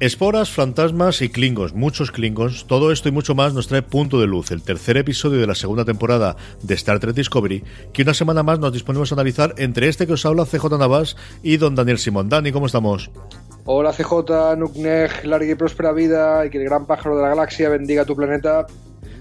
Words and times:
Esporas, 0.00 0.50
fantasmas 0.50 1.20
y 1.20 1.28
klingons, 1.28 1.74
muchos 1.74 2.10
klingons, 2.10 2.66
todo 2.66 2.90
esto 2.90 3.10
y 3.10 3.12
mucho 3.12 3.34
más 3.34 3.52
nos 3.52 3.68
trae 3.68 3.82
Punto 3.82 4.18
de 4.18 4.26
Luz, 4.26 4.50
el 4.50 4.62
tercer 4.62 4.96
episodio 4.96 5.42
de 5.42 5.46
la 5.46 5.54
segunda 5.54 5.84
temporada 5.84 6.36
de 6.62 6.72
Star 6.72 7.00
Trek 7.00 7.14
Discovery, 7.14 7.62
que 7.92 8.00
una 8.00 8.14
semana 8.14 8.42
más 8.42 8.58
nos 8.58 8.72
disponemos 8.72 9.12
a 9.12 9.14
analizar 9.16 9.54
entre 9.58 9.88
este 9.88 10.06
que 10.06 10.14
os 10.14 10.24
habla 10.24 10.46
CJ 10.46 10.78
Navas 10.78 11.16
y 11.42 11.58
don 11.58 11.74
Daniel 11.74 11.98
Simón. 11.98 12.30
Dani, 12.30 12.50
¿cómo 12.50 12.64
estamos? 12.64 13.10
Hola 13.66 13.92
CJ, 13.92 14.56
Nukneg, 14.56 15.26
larga 15.26 15.52
y 15.52 15.54
próspera 15.54 15.92
vida 15.92 16.46
y 16.46 16.50
que 16.50 16.56
el 16.56 16.64
gran 16.64 16.86
pájaro 16.86 17.16
de 17.16 17.22
la 17.22 17.28
galaxia 17.28 17.68
bendiga 17.68 18.06
tu 18.06 18.16
planeta. 18.16 18.66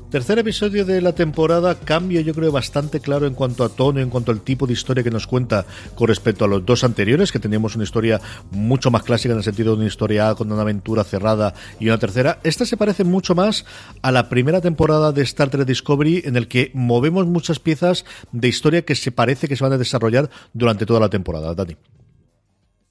Tercer 0.10 0.40
episodio 0.40 0.86
de 0.86 1.02
la 1.02 1.14
temporada, 1.14 1.76
cambio 1.76 2.20
yo 2.22 2.34
creo 2.34 2.52
bastante 2.52 3.00
claro 3.00 3.28
en 3.28 3.36
cuanto 3.36 3.64
a 3.64 3.70
tono, 3.70 4.00
en 4.00 4.10
cuanto 4.10 4.32
al 4.32 4.42
tipo 4.42 4.66
de 4.66 4.74
historia 4.74 5.04
que 5.04 5.12
nos 5.12 5.28
cuenta 5.28 5.68
con 5.94 6.08
respecto 6.08 6.46
a 6.46 6.48
los 6.48 6.66
dos 6.66 6.84
anteriores, 6.84 7.32
que 7.32 7.38
teníamos 7.38 7.76
una 7.76 7.84
historia 7.84 8.20
mucho 8.50 8.90
más 8.90 9.04
clásica 9.04 9.34
en 9.34 9.38
el 9.38 9.44
sentido 9.44 9.74
de 9.74 9.82
una 9.82 9.88
historia 9.88 10.34
con 10.34 10.52
una 10.52 10.64
aventura 10.64 11.04
cerrada 11.04 11.54
y 11.80 11.90
una 11.90 12.00
tercera. 12.00 12.40
Esta 12.44 12.66
se 12.66 12.76
parece 12.76 13.04
mucho 13.04 13.36
más 13.36 13.66
a 14.02 14.12
la 14.12 14.30
primera 14.30 14.62
temporada 14.62 15.12
de 15.12 15.22
Star 15.22 15.50
Trek 15.50 15.68
Discovery, 15.68 16.24
en 16.26 16.38
el 16.38 16.48
que 16.48 16.72
movemos 16.74 17.28
muchas 17.28 17.60
piezas 17.60 18.04
de 18.32 18.48
historia 18.48 18.82
que 18.82 18.96
se 18.96 19.12
parece 19.12 19.48
que 19.48 19.56
se 19.56 19.64
van 19.64 19.74
a 19.74 19.78
desarrollar 19.78 20.32
durante 20.54 20.88
toda 20.88 21.02
la 21.02 21.10
temporada. 21.10 21.54
Dani. 21.54 21.78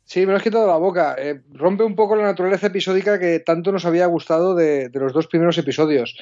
Sí, 0.05 0.21
me 0.21 0.27
lo 0.27 0.37
has 0.37 0.45
quitado 0.45 0.69
la 0.69 0.77
boca. 0.77 1.17
Eh, 1.19 1.41
rompe 1.53 1.83
un 1.83 1.97
poco 1.97 2.15
la 2.15 2.23
naturaleza 2.23 2.69
episódica 2.69 3.19
que 3.19 3.41
tanto 3.41 3.73
nos 3.73 3.85
había 3.85 4.07
gustado 4.07 4.55
de 4.55 4.89
los 4.95 5.13
dos 5.13 5.27
primeros 5.27 5.59
episodios. 5.59 6.17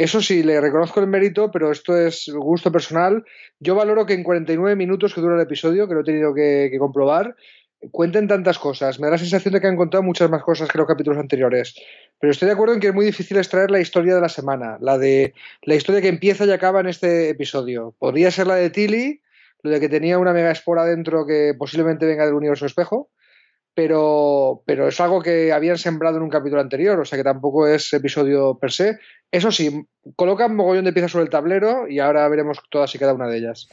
Eso 0.00 0.22
sí, 0.22 0.42
le 0.42 0.58
reconozco 0.62 0.98
el 1.00 1.08
mérito, 1.08 1.50
pero 1.50 1.70
esto 1.70 1.94
es 1.94 2.26
gusto 2.34 2.72
personal. 2.72 3.22
Yo 3.58 3.74
valoro 3.74 4.06
que 4.06 4.14
en 4.14 4.22
49 4.22 4.74
minutos 4.74 5.12
que 5.12 5.20
dura 5.20 5.34
el 5.34 5.42
episodio, 5.42 5.86
que 5.86 5.92
lo 5.92 6.00
he 6.00 6.04
tenido 6.04 6.32
que, 6.32 6.74
comprobar, 6.78 7.36
cuenten 7.90 8.26
tantas 8.26 8.58
cosas. 8.58 8.98
Me 8.98 9.08
da 9.08 9.10
la 9.10 9.18
sensación 9.18 9.52
de 9.52 9.60
que 9.60 9.66
han 9.66 9.76
contado 9.76 10.02
muchas 10.02 10.30
más 10.30 10.42
cosas 10.42 10.70
que 10.70 10.78
los 10.78 10.86
capítulos 10.86 11.18
anteriores. 11.18 11.74
Pero 12.18 12.30
estoy 12.30 12.46
de 12.46 12.54
acuerdo 12.54 12.72
en 12.72 12.80
que 12.80 12.86
es 12.86 12.94
muy 12.94 13.04
difícil 13.04 13.36
extraer 13.36 13.70
la 13.70 13.80
historia 13.80 14.14
de 14.14 14.22
la 14.22 14.30
semana, 14.30 14.78
la 14.80 14.96
de 14.96 15.34
la 15.64 15.74
historia 15.74 16.00
que 16.00 16.08
empieza 16.08 16.46
y 16.46 16.50
acaba 16.50 16.80
en 16.80 16.86
este 16.86 17.28
episodio. 17.28 17.94
Podría 17.98 18.30
ser 18.30 18.46
la 18.46 18.54
de 18.54 18.70
Tilly, 18.70 19.20
lo 19.62 19.70
de 19.70 19.80
que 19.80 19.90
tenía 19.90 20.18
una 20.18 20.32
mega 20.32 20.50
espora 20.50 20.86
dentro 20.86 21.26
que 21.26 21.52
posiblemente 21.58 22.06
venga 22.06 22.24
del 22.24 22.36
universo 22.36 22.64
espejo 22.64 23.10
pero, 23.74 24.62
pero 24.66 24.88
es 24.88 25.00
algo 25.00 25.22
que 25.22 25.52
habían 25.52 25.78
sembrado 25.78 26.16
en 26.16 26.22
un 26.22 26.30
capítulo 26.30 26.60
anterior, 26.60 26.98
o 27.00 27.04
sea 27.04 27.16
que 27.16 27.24
tampoco 27.24 27.66
es 27.66 27.92
episodio 27.92 28.58
per 28.58 28.72
se. 28.72 28.98
Eso 29.32 29.52
sí, 29.52 29.86
colocan 30.16 30.56
mogollón 30.56 30.84
de 30.84 30.92
piezas 30.92 31.12
sobre 31.12 31.24
el 31.24 31.30
tablero 31.30 31.86
y 31.88 32.00
ahora 32.00 32.28
veremos 32.28 32.58
todas 32.70 32.94
y 32.94 32.98
cada 32.98 33.14
una 33.14 33.28
de 33.28 33.38
ellas. 33.38 33.68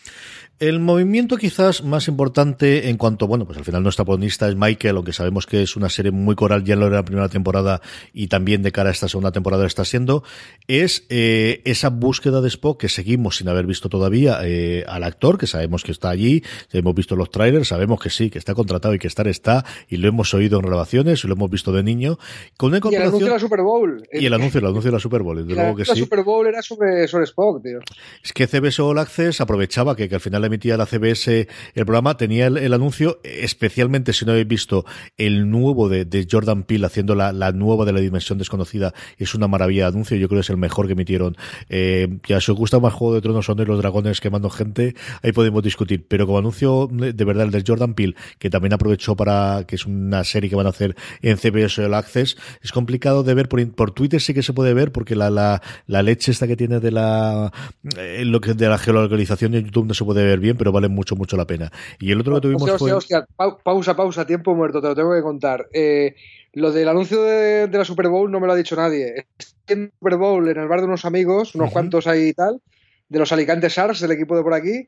El 0.59 0.79
movimiento 0.79 1.38
quizás 1.38 1.84
más 1.84 2.07
importante 2.07 2.90
en 2.90 2.97
cuanto, 2.97 3.28
bueno, 3.28 3.45
pues 3.45 3.59
al 3.59 3.63
final 3.63 3.84
nuestra 3.84 4.06
protagonista 4.06 4.50
es 4.50 4.56
Michael, 4.56 4.95
aunque 4.95 5.13
sabemos 5.13 5.45
que 5.45 5.62
es 5.62 5.75
una 5.75 5.88
serie 5.88 6.12
muy 6.12 6.34
coral, 6.34 6.63
ya 6.63 6.75
lo 6.75 6.88
era 6.88 6.95
la 6.95 7.06
primera 7.06 7.29
temporada 7.29 7.79
y 8.12 8.28
también 8.28 8.63
de 8.63 8.72
cara 8.72 8.90
a 8.90 8.91
esta 8.91 9.07
segunda 9.07 9.31
temporada 9.31 9.68
está 9.68 9.85
siendo, 9.85 10.23
es 10.68 11.06
eh, 11.09 11.62
esa 11.66 11.89
búsqueda 11.89 12.41
de 12.41 12.47
Spock 12.47 12.81
que 12.81 12.89
seguimos 12.89 13.38
sin 13.38 13.50
haber 13.50 13.68
visto 13.68 13.88
todavía 13.88 14.39
eh, 14.44 14.84
al 14.88 15.03
actor, 15.03 15.38
que 15.38 15.45
sabemos 15.45 15.84
que 15.84 15.91
está 15.91 16.09
allí, 16.09 16.44
hemos 16.72 16.95
visto 16.95 17.16
los 17.16 17.29
trailers, 17.29 17.68
sabemos 17.68 18.00
que 18.00 18.09
sí, 18.09 18.31
que 18.31 18.39
está 18.39 18.56
contratado 18.56 18.95
y 18.95 19.00
que 19.00 19.07
estar 19.07 19.28
está, 19.28 19.63
y 19.88 19.97
lo 19.97 20.07
hemos 20.07 20.34
oído 20.34 20.59
en 20.59 20.66
grabaciones 20.66 21.24
y 21.24 21.28
lo 21.28 21.35
hemos 21.35 21.51
visto 21.51 21.72
de 21.72 21.84
niño. 21.84 22.18
Con 22.57 22.69
una 22.69 22.79
y 22.84 22.95
el 22.95 23.01
anuncio 23.03 23.28
de 23.28 23.34
la 23.34 23.39
Super 23.39 23.62
Bowl. 23.62 24.07
Y 24.12 24.25
el 24.25 24.34
anuncio, 24.34 24.59
el 24.59 24.66
anuncio 24.66 24.89
de 24.89 24.97
la 24.97 25.00
Super 25.00 25.22
Bowl, 25.22 25.47
desde 25.47 25.62
luego 25.62 25.75
que 25.78 25.84
la 25.85 25.94
sí. 25.94 26.00
Super 26.02 26.24
Bowl 26.24 26.47
era 26.47 26.62
sobre, 26.62 27.08
sobre 27.08 27.25
Spock, 27.25 27.63
tío. 27.63 27.80
Es 28.24 28.34
que 28.34 28.47
CBS 28.47 28.81
All 28.81 29.00
Access 29.00 29.41
aprovechaba 29.41 29.96
que, 29.96 30.09
que 30.09 30.16
al 30.16 30.22
final 30.22 30.44
emitía 30.46 30.78
la 30.78 30.85
CBS 30.85 31.47
el 31.74 31.85
programa, 31.85 32.18
tenía 32.18 32.47
el, 32.47 32.58
el, 32.58 32.74
anuncio, 32.74 33.19
especialmente 33.24 34.13
si 34.13 34.25
no 34.25 34.31
habéis 34.31 34.47
visto 34.47 34.86
el 35.18 35.50
nuevo 35.50 35.90
de, 35.90 36.06
de 36.06 36.28
Jordan 36.30 36.63
Peele 36.63 36.86
haciendo 36.86 37.16
la, 37.16 37.31
la, 37.31 37.52
nueva 37.52 37.86
de 37.86 37.94
la 37.94 38.00
Dimensión 38.00 38.38
Desconocida, 38.38 38.94
es 39.18 39.34
una 39.36 39.47
maravilla 39.47 39.84
de 39.84 39.90
anuncio, 39.90 40.18
yo 40.18 40.28
creo 40.28 40.40
que 40.40 40.41
es 40.41 40.50
el 40.50 40.57
mejor 40.57 40.88
que 40.88 40.94
emitieron. 40.94 41.38
Eh, 41.69 42.19
ya 42.28 42.41
si 42.41 42.52
os 42.52 42.57
gusta 42.57 42.80
más 42.80 42.94
Juego 42.94 43.16
de 43.16 43.22
Tronos 43.22 43.46
son 43.46 43.57
de 43.57 43.66
los 43.66 43.80
dragones 43.80 44.22
quemando 44.22 44.50
gente, 44.50 44.96
ahí 45.22 45.31
podemos 45.31 45.63
discutir, 45.63 46.06
pero 46.07 46.25
como 46.25 46.40
anuncio 46.40 46.88
de 46.91 47.25
verdad 47.25 47.46
el 47.46 47.52
de 47.52 47.63
Jordan 47.66 47.94
Peele, 47.94 48.16
que 48.40 48.50
también 48.50 48.74
aprovechó 48.74 49.16
para, 49.16 49.66
que 49.68 49.75
es 49.75 49.86
una 49.86 50.24
serie 50.24 50.50
que 50.50 50.56
van 50.56 50.68
a 50.68 50.69
hacer 50.69 50.96
en 51.22 51.38
CBS 51.38 51.84
All 51.84 51.94
Access, 51.94 52.38
es 52.62 52.72
complicado 52.72 53.24
de 53.24 53.34
ver, 53.34 53.50
por, 53.50 53.66
por 53.74 53.91
Twitter 53.91 54.22
sí 54.22 54.34
que 54.34 54.44
se 54.44 54.53
puede 54.53 54.74
ver, 54.74 54.91
porque 54.91 55.16
la, 55.16 55.30
la, 55.38 55.62
la 55.86 56.03
leche 56.03 56.31
esta 56.31 56.48
que 56.48 56.58
tiene 56.58 56.80
de 56.80 56.92
la, 56.92 57.52
eh, 57.98 58.25
lo 58.25 58.42
que 58.42 58.53
de 58.53 58.68
la 58.68 58.78
geolocalización 58.78 59.53
de 59.53 59.64
YouTube 59.64 59.88
no 59.88 59.94
se 59.94 60.03
puede 60.03 60.25
ver 60.25 60.40
bien, 60.40 60.58
pero 60.58 60.72
vale 60.72 60.90
mucho, 60.90 61.16
mucho 61.16 61.38
la 61.38 61.46
pena. 61.46 61.72
Y 62.00 62.12
el 62.12 62.20
otro 62.20 62.36
que 62.36 62.42
tuvimos 62.42 62.64
hostia, 62.64 62.78
fue... 62.78 62.92
Hostia, 62.92 63.20
hostia. 63.20 63.58
pausa, 63.64 63.96
pausa, 63.96 64.25
tiempo 64.25 64.56
muerto, 64.56 64.81
te 64.81 64.88
lo 64.88 64.96
tengo 64.96 65.14
que 65.14 65.22
contar. 65.22 65.68
Eh, 65.74 66.16
lo 66.53 66.72
del 66.72 66.90
anuncio 66.90 67.22
de, 67.24 67.68
de, 67.68 67.78
la 67.78 67.86
Super 67.86 68.09
Bowl 68.09 68.31
no 68.31 68.40
me 68.40 68.48
lo 68.48 68.53
ha 68.53 68.56
dicho 68.56 68.75
nadie. 68.75 69.25
Estoy 69.38 69.56
en 69.68 69.92
Super 70.00 70.18
Bowl 70.18 70.48
en 70.48 70.58
el 70.58 70.68
bar 70.68 70.80
de 70.80 70.88
unos 70.88 71.06
amigos, 71.06 71.56
unos 71.56 71.68
uh 71.68 71.69
-huh. 71.69 71.74
cuantos 71.74 72.08
ahí 72.08 72.30
y 72.30 72.34
tal, 72.34 72.62
de 73.09 73.19
los 73.19 73.31
Alicante 73.31 73.69
Sharks, 73.69 74.02
del 74.02 74.12
equipo 74.12 74.36
de 74.36 74.44
por 74.44 74.54
aquí, 74.54 74.88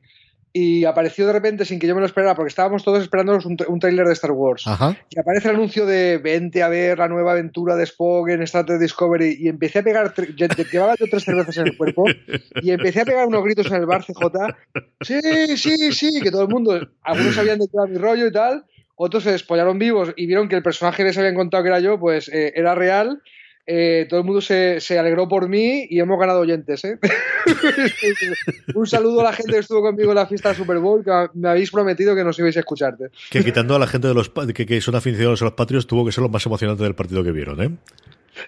y 0.52 0.84
apareció 0.84 1.26
de 1.26 1.32
repente 1.32 1.64
sin 1.64 1.78
que 1.78 1.86
yo 1.86 1.94
me 1.94 2.00
lo 2.00 2.06
esperara, 2.06 2.34
porque 2.34 2.48
estábamos 2.48 2.82
todos 2.82 3.02
esperando 3.02 3.38
un, 3.44 3.56
un 3.68 3.80
tráiler 3.80 4.06
de 4.06 4.12
Star 4.14 4.32
Wars. 4.32 4.66
Ajá. 4.66 4.96
Y 5.08 5.18
aparece 5.18 5.48
el 5.48 5.54
anuncio 5.54 5.86
de 5.86 6.18
vente 6.18 6.62
a 6.62 6.68
ver 6.68 6.98
la 6.98 7.08
nueva 7.08 7.32
aventura 7.32 7.76
de 7.76 7.84
Spock 7.84 8.28
en 8.30 8.42
Star 8.42 8.66
Trek 8.66 8.80
Discovery 8.80 9.36
y 9.38 9.48
empecé 9.48 9.80
a 9.80 9.82
pegar, 9.82 10.12
llevaba 10.72 10.94
yo 10.98 11.06
tres 11.10 11.24
cervezas 11.24 11.56
en 11.58 11.68
el 11.68 11.76
cuerpo 11.76 12.04
y 12.62 12.70
empecé 12.70 13.02
a 13.02 13.04
pegar 13.04 13.26
unos 13.28 13.44
gritos 13.44 13.66
en 13.66 13.74
el 13.74 13.86
bar 13.86 14.04
CJ. 14.04 14.24
Sí, 15.02 15.56
sí, 15.56 15.92
sí, 15.92 16.20
que 16.20 16.30
todo 16.30 16.42
el 16.42 16.48
mundo, 16.48 16.80
algunos 17.02 17.34
sabían 17.34 17.58
de 17.58 17.66
qué 17.66 17.76
era 17.76 17.86
mi 17.86 17.98
rollo 17.98 18.26
y 18.26 18.32
tal, 18.32 18.64
otros 18.96 19.22
se 19.22 19.32
despollaron 19.32 19.78
vivos 19.78 20.12
y 20.16 20.26
vieron 20.26 20.48
que 20.48 20.56
el 20.56 20.62
personaje 20.62 20.98
que 20.98 21.04
les 21.04 21.18
habían 21.18 21.34
contado 21.34 21.62
que 21.62 21.68
era 21.68 21.80
yo, 21.80 21.98
pues 21.98 22.28
eh, 22.28 22.52
era 22.56 22.74
real 22.74 23.22
eh, 23.66 24.06
todo 24.08 24.20
el 24.20 24.26
mundo 24.26 24.40
se, 24.40 24.80
se, 24.80 24.98
alegró 24.98 25.28
por 25.28 25.48
mí 25.48 25.86
y 25.88 26.00
hemos 26.00 26.18
ganado 26.18 26.40
oyentes. 26.40 26.84
¿eh? 26.84 26.98
Un 28.74 28.86
saludo 28.86 29.20
a 29.20 29.24
la 29.24 29.32
gente 29.32 29.52
que 29.52 29.58
estuvo 29.58 29.82
conmigo 29.82 30.10
en 30.10 30.16
la 30.16 30.26
fiesta 30.26 30.48
del 30.48 30.58
Super 30.58 30.78
Bowl, 30.78 31.04
que 31.04 31.28
me 31.34 31.48
habéis 31.48 31.70
prometido 31.70 32.14
que 32.14 32.24
nos 32.24 32.38
ibais 32.38 32.56
a 32.56 32.60
escucharte. 32.60 33.10
Que 33.30 33.44
quitando 33.44 33.74
a 33.76 33.78
la 33.78 33.86
gente 33.86 34.08
de 34.08 34.14
los 34.14 34.30
que, 34.30 34.66
que 34.66 34.80
son 34.80 34.94
aficionados 34.94 35.42
a 35.42 35.46
los 35.46 35.54
patrios, 35.54 35.86
tuvo 35.86 36.04
que 36.04 36.12
ser 36.12 36.22
lo 36.22 36.28
más 36.28 36.44
emocionante 36.46 36.82
del 36.82 36.94
partido 36.94 37.22
que 37.22 37.32
vieron, 37.32 37.62
¿eh? 37.62 37.70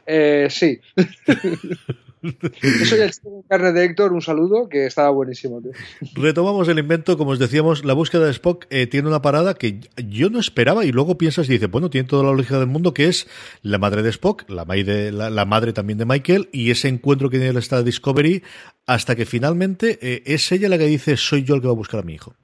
Eh, 0.07 0.49
sí. 0.51 0.81
Yo 2.23 2.87
soy 2.87 3.01
el 3.01 3.11
chico 3.11 3.31
de 3.31 3.49
carne 3.49 3.73
de 3.73 3.85
Héctor, 3.85 4.13
un 4.13 4.23
saludo, 4.23 4.69
que 4.69 4.87
estaba 4.87 5.11
buenísimo. 5.11 5.61
Tío. 5.61 5.73
Retomamos 6.15 6.69
el 6.69 6.79
invento, 6.79 7.19
como 7.19 7.33
os 7.33 7.41
decíamos, 7.41 7.85
la 7.85 7.95
búsqueda 7.95 8.27
de 8.27 8.31
Spock 8.31 8.67
eh, 8.71 8.87
tiene 8.87 9.09
una 9.09 9.23
parada 9.23 9.55
que 9.55 9.81
yo 10.07 10.31
no 10.31 10.39
esperaba 10.39 10.85
y 10.85 10.93
luego 10.93 11.19
piensas 11.19 11.49
y 11.49 11.55
dices, 11.55 11.71
bueno, 11.71 11.91
tiene 11.91 12.07
toda 12.07 12.23
la 12.23 12.33
lógica 12.33 12.59
del 12.61 12.69
mundo, 12.69 12.95
que 12.95 13.09
es 13.09 13.27
la 13.63 13.79
madre 13.79 14.03
de 14.03 14.11
Spock, 14.11 14.49
la, 14.49 14.65
de, 14.65 15.11
la, 15.11 15.31
la 15.31 15.45
madre 15.45 15.73
también 15.73 15.99
de 15.99 16.05
Michael 16.05 16.49
y 16.53 16.71
ese 16.71 16.89
encuentro 16.89 17.29
que 17.29 17.39
tiene 17.39 17.51
el 17.51 17.57
Star 17.59 17.83
Discovery 17.83 18.45
hasta 18.87 19.17
que 19.17 19.27
finalmente 19.27 19.99
eh, 20.01 20.23
es 20.27 20.51
ella 20.53 20.69
la 20.69 20.79
que 20.79 20.87
dice, 20.87 21.17
soy 21.17 21.43
yo 21.43 21.57
el 21.57 21.61
que 21.61 21.67
va 21.67 21.73
a 21.73 21.77
buscar 21.77 22.01
a 22.01 22.05
mi 22.05 22.15
hijo. 22.15 22.37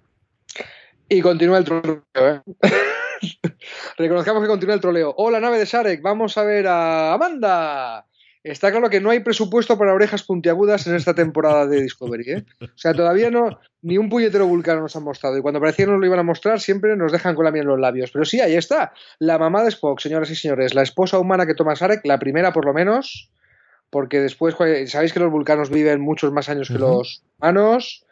Y 1.09 1.21
continúa 1.21 1.59
el 1.59 1.65
troleo, 1.65 2.03
¿eh? 2.15 2.41
Reconozcamos 3.99 4.43
que 4.43 4.49
continúa 4.49 4.75
el 4.75 4.81
troleo. 4.81 5.15
Hola, 5.17 5.41
nave 5.41 5.59
de 5.59 5.67
Sarek, 5.67 6.03
vamos 6.03 6.37
a 6.39 6.45
ver 6.45 6.67
a 6.67 7.13
Amanda. 7.13 8.07
Está 8.45 8.71
claro 8.71 8.89
que 8.89 9.01
no 9.01 9.11
hay 9.11 9.21
presupuesto 9.21 9.77
para 9.77 9.93
orejas 9.93 10.23
puntiagudas 10.23 10.87
en 10.87 10.95
esta 10.95 11.15
temporada 11.15 11.67
de 11.67 11.83
Discovery. 11.83 12.31
¿eh? 12.31 12.45
O 12.61 12.67
sea, 12.77 12.95
todavía 12.95 13.31
no, 13.31 13.59
ni 13.83 13.99
un 13.99 14.09
puñetero 14.09 14.47
vulcano 14.47 14.81
nos 14.81 14.95
han 14.97 15.03
mostrado. 15.03 15.37
Y 15.37 15.43
cuando 15.43 15.61
parecía 15.61 15.87
nos 15.87 15.99
lo 15.99 16.07
iban 16.07 16.21
a 16.21 16.23
mostrar, 16.23 16.61
siempre 16.61 16.97
nos 16.97 17.13
dejan 17.13 17.35
con 17.35 17.45
la 17.45 17.51
miel 17.51 17.65
en 17.65 17.69
los 17.69 17.81
labios. 17.81 18.11
Pero 18.11 18.25
sí, 18.25 18.41
ahí 18.41 18.55
está. 18.55 18.93
La 19.19 19.39
mamá 19.39 19.65
de 19.65 19.71
Spock, 19.71 20.01
señoras 20.01 20.31
y 20.31 20.37
señores. 20.37 20.75
La 20.75 20.83
esposa 20.83 21.19
humana 21.19 21.47
que 21.47 21.55
toma 21.55 21.77
Sarek, 21.77 22.07
la 22.07 22.19
primera 22.19 22.53
por 22.53 22.65
lo 22.65 22.73
menos. 22.73 23.31
Porque 23.91 24.21
después, 24.21 24.55
sabéis 24.87 25.13
que 25.13 25.21
los 25.21 25.33
vulcanos 25.33 25.71
viven 25.71 26.01
muchos 26.01 26.33
más 26.33 26.49
años 26.49 26.69
que 26.69 26.79
los 26.79 27.25
humanos. 27.39 28.07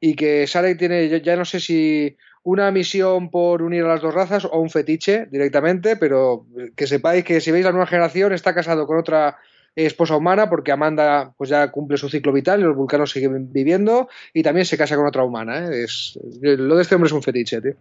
Y 0.00 0.14
que 0.14 0.46
Sarek 0.46 0.78
tiene, 0.78 1.20
ya 1.20 1.36
no 1.36 1.44
sé 1.44 1.60
si 1.60 2.16
una 2.44 2.70
misión 2.70 3.30
por 3.30 3.62
unir 3.62 3.84
a 3.84 3.88
las 3.88 4.02
dos 4.02 4.14
razas 4.14 4.44
o 4.44 4.58
un 4.58 4.70
fetiche 4.70 5.26
directamente, 5.30 5.96
pero 5.96 6.46
que 6.76 6.86
sepáis 6.86 7.24
que 7.24 7.40
si 7.40 7.50
veis 7.50 7.64
la 7.64 7.70
nueva 7.70 7.86
generación 7.86 8.32
está 8.32 8.54
casado 8.54 8.86
con 8.86 8.98
otra 8.98 9.38
esposa 9.74 10.16
humana 10.16 10.50
porque 10.50 10.72
Amanda 10.72 11.32
pues 11.36 11.50
ya 11.50 11.70
cumple 11.70 11.96
su 11.96 12.08
ciclo 12.08 12.32
vital 12.32 12.60
y 12.60 12.64
los 12.64 12.76
vulcanos 12.76 13.10
siguen 13.10 13.52
viviendo 13.52 14.08
y 14.34 14.42
también 14.42 14.66
se 14.66 14.76
casa 14.76 14.96
con 14.96 15.06
otra 15.06 15.24
humana. 15.24 15.68
¿eh? 15.68 15.84
Es, 15.84 16.18
lo 16.42 16.76
de 16.76 16.82
este 16.82 16.94
hombre 16.94 17.06
es 17.08 17.12
un 17.12 17.22
fetiche, 17.22 17.60
tío. 17.60 17.74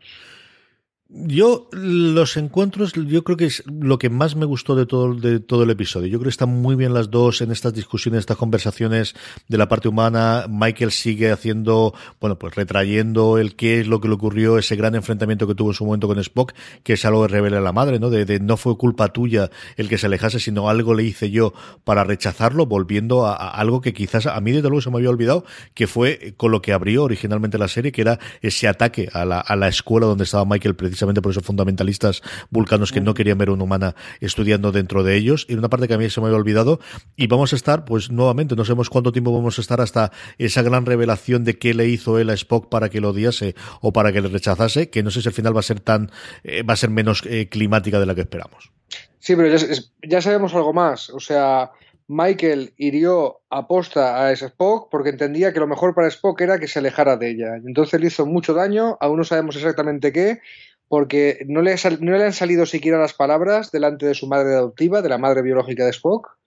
Yo, 1.13 1.67
los 1.73 2.37
encuentros, 2.37 2.93
yo 2.93 3.25
creo 3.25 3.35
que 3.35 3.43
es 3.43 3.63
lo 3.67 3.99
que 3.99 4.09
más 4.09 4.37
me 4.37 4.45
gustó 4.45 4.75
de 4.75 4.85
todo, 4.85 5.13
de 5.13 5.41
todo 5.41 5.63
el 5.63 5.69
episodio. 5.69 6.07
Yo 6.07 6.19
creo 6.19 6.27
que 6.27 6.29
están 6.29 6.61
muy 6.61 6.77
bien 6.77 6.93
las 6.93 7.11
dos 7.11 7.41
en 7.41 7.51
estas 7.51 7.73
discusiones, 7.73 8.19
estas 8.19 8.37
conversaciones 8.37 9.13
de 9.49 9.57
la 9.57 9.67
parte 9.67 9.89
humana. 9.89 10.45
Michael 10.49 10.93
sigue 10.93 11.29
haciendo, 11.33 11.93
bueno, 12.21 12.39
pues 12.39 12.55
retrayendo 12.55 13.39
el 13.39 13.57
qué 13.57 13.81
es 13.81 13.87
lo 13.87 13.99
que 13.99 14.07
le 14.07 14.13
ocurrió, 14.13 14.57
ese 14.57 14.77
gran 14.77 14.95
enfrentamiento 14.95 15.47
que 15.47 15.53
tuvo 15.53 15.71
en 15.71 15.73
su 15.73 15.83
momento 15.83 16.07
con 16.07 16.17
Spock, 16.17 16.53
que 16.81 16.93
es 16.93 17.03
algo 17.03 17.23
que 17.23 17.33
revela 17.33 17.59
la 17.59 17.73
madre, 17.73 17.99
¿no? 17.99 18.09
De, 18.09 18.39
no 18.39 18.55
fue 18.55 18.77
culpa 18.77 19.09
tuya 19.09 19.49
el 19.75 19.89
que 19.89 19.97
se 19.97 20.05
alejase, 20.05 20.39
sino 20.39 20.69
algo 20.69 20.93
le 20.93 21.03
hice 21.03 21.29
yo 21.29 21.53
para 21.83 22.05
rechazarlo, 22.05 22.67
volviendo 22.67 23.25
a, 23.25 23.33
algo 23.33 23.81
que 23.81 23.91
quizás 23.91 24.27
a 24.27 24.39
mí 24.39 24.53
desde 24.53 24.69
luego 24.69 24.81
se 24.81 24.89
me 24.89 24.95
había 24.95 25.09
olvidado, 25.09 25.43
que 25.73 25.87
fue 25.87 26.35
con 26.37 26.51
lo 26.51 26.61
que 26.61 26.71
abrió 26.71 27.03
originalmente 27.03 27.57
la 27.57 27.67
serie, 27.67 27.91
que 27.91 27.99
era 27.99 28.17
ese 28.41 28.69
ataque 28.69 29.09
a 29.11 29.25
la, 29.25 29.41
a 29.41 29.57
la 29.57 29.67
escuela 29.67 30.07
donde 30.07 30.23
estaba 30.23 30.45
Michael 30.45 30.75
precisamente 30.75 31.00
por 31.21 31.31
esos 31.31 31.43
fundamentalistas 31.43 32.21
vulcanos 32.49 32.91
que 32.91 33.01
no 33.01 33.13
querían 33.13 33.37
ver 33.37 33.49
una 33.49 33.63
humana 33.63 33.95
estudiando 34.19 34.71
dentro 34.71 35.03
de 35.03 35.15
ellos. 35.15 35.45
Y 35.49 35.55
una 35.55 35.69
parte 35.69 35.87
que 35.87 35.93
a 35.93 35.97
mí 35.97 36.09
se 36.09 36.21
me 36.21 36.27
había 36.27 36.37
olvidado. 36.37 36.79
Y 37.15 37.27
vamos 37.27 37.53
a 37.53 37.55
estar, 37.55 37.85
pues 37.85 38.11
nuevamente, 38.11 38.55
no 38.55 38.65
sabemos 38.65 38.89
cuánto 38.89 39.11
tiempo 39.11 39.33
vamos 39.33 39.57
a 39.57 39.61
estar 39.61 39.81
hasta 39.81 40.11
esa 40.37 40.61
gran 40.61 40.85
revelación 40.85 41.43
de 41.43 41.57
qué 41.57 41.73
le 41.73 41.87
hizo 41.87 42.19
él 42.19 42.29
a 42.29 42.33
Spock 42.33 42.69
para 42.69 42.89
que 42.89 43.01
lo 43.01 43.09
odiase 43.09 43.55
o 43.81 43.91
para 43.91 44.11
que 44.11 44.21
le 44.21 44.29
rechazase, 44.29 44.89
que 44.89 45.03
no 45.03 45.11
sé 45.11 45.21
si 45.21 45.27
al 45.27 45.33
final 45.33 45.55
va 45.55 45.59
a 45.59 45.63
ser 45.63 45.79
tan, 45.79 46.11
eh, 46.43 46.63
va 46.63 46.73
a 46.73 46.77
ser 46.77 46.89
menos 46.89 47.23
eh, 47.25 47.49
climática 47.49 47.99
de 47.99 48.05
la 48.05 48.15
que 48.15 48.21
esperamos. 48.21 48.71
Sí, 49.19 49.35
pero 49.35 49.55
ya, 49.55 49.65
ya 50.03 50.21
sabemos 50.21 50.53
algo 50.55 50.73
más. 50.73 51.09
O 51.11 51.19
sea, 51.19 51.71
Michael 52.07 52.73
hirió 52.75 53.39
a 53.49 53.67
posta 53.67 54.27
a 54.27 54.33
Spock 54.33 54.89
porque 54.91 55.11
entendía 55.11 55.53
que 55.53 55.61
lo 55.61 55.67
mejor 55.67 55.95
para 55.95 56.09
Spock 56.09 56.41
era 56.41 56.59
que 56.59 56.67
se 56.67 56.79
alejara 56.79 57.15
de 57.15 57.29
ella. 57.29 57.55
Entonces 57.55 58.01
le 58.01 58.07
hizo 58.07 58.25
mucho 58.25 58.53
daño, 58.53 58.97
aún 58.99 59.17
no 59.17 59.23
sabemos 59.23 59.55
exactamente 59.55 60.11
qué, 60.11 60.41
porque 60.91 61.45
no 61.47 61.61
le, 61.61 61.73
no 62.01 62.17
le 62.17 62.25
han 62.25 62.33
salido 62.33 62.65
siquiera 62.65 62.99
las 62.99 63.13
palabras 63.13 63.71
delante 63.71 64.07
de 64.07 64.13
su 64.13 64.27
madre 64.27 64.55
adoptiva, 64.55 65.01
de 65.01 65.07
la 65.07 65.17
madre 65.17 65.41
biológica 65.41 65.85
de 65.85 65.91
Spock, 65.91 66.37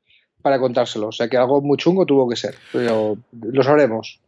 para 0.42 0.58
contárselo. 0.60 1.08
O 1.08 1.12
sea 1.12 1.30
que 1.30 1.38
algo 1.38 1.62
muy 1.62 1.78
chungo 1.78 2.04
tuvo 2.04 2.28
que 2.28 2.36
ser, 2.36 2.54
pero 2.70 3.16
lo 3.32 3.62
sabremos. 3.62 4.20